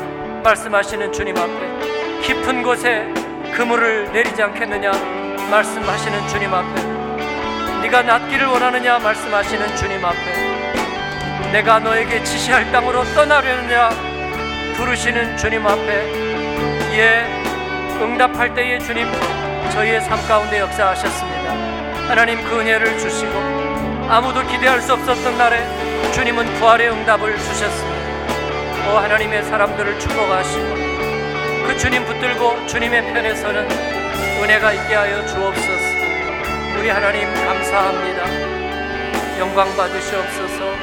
말씀하시는 0.44 1.12
주님 1.12 1.37
앞에 1.37 2.22
깊은 2.22 2.62
곳에 2.62 3.12
그물을 3.55 4.12
내리지 4.12 4.42
않겠느냐 4.42 4.92
말씀하시는 5.51 6.29
주님 6.29 6.53
앞에 6.55 6.83
네가 7.83 8.03
낫기를 8.03 8.46
원하느냐 8.46 8.98
말씀하시는 8.98 9.77
주님 9.77 10.05
앞에 10.05 10.48
내가 11.53 11.79
너에게 11.79 12.22
지시할 12.22 12.70
땅으로 12.70 13.03
떠나려느냐 13.14 13.90
부르시는 14.77 15.37
주님 15.37 15.66
앞에 15.66 16.29
예 16.92 17.24
응답할 18.01 18.55
때에 18.55 18.79
주님 18.79 19.07
저희의 19.72 20.01
삶 20.03 20.18
가운데 20.29 20.61
역사하셨습니다 20.61 21.38
하나님 22.09 22.42
그 22.42 22.61
은혜를 22.61 22.99
주시고 22.99 23.33
아무도 24.09 24.44
기대할 24.47 24.81
수 24.81 24.94
없었던 24.94 25.38
날에 25.38 25.62
주님은 26.12 26.55
부활의 26.55 26.90
응답을 26.90 27.38
주셨습니다 27.38 27.99
오 28.90 28.97
하나님의 28.97 29.44
사람들을 29.44 30.01
축복하시고 30.01 30.75
그 31.66 31.77
주님 31.77 32.05
붙들고 32.07 32.66
주님의 32.66 33.12
편에 33.12 33.35
서는 33.35 33.68
은혜가 34.40 34.73
있게 34.73 34.94
하여 34.94 35.27
주옵소서. 35.27 35.99
우리 36.79 36.88
하나님 36.88 37.27
감사합니다. 37.35 39.38
영광 39.38 39.77
받으시옵소서. 39.77 40.75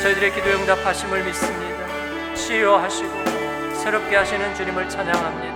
저희들의 0.00 0.32
기도 0.32 0.48
응답하심을 0.50 1.24
믿습니다. 1.24 2.34
치유하시고 2.34 3.74
새롭게 3.74 4.16
하시는 4.16 4.54
주님을 4.54 4.88
찬양합니다. 4.88 5.53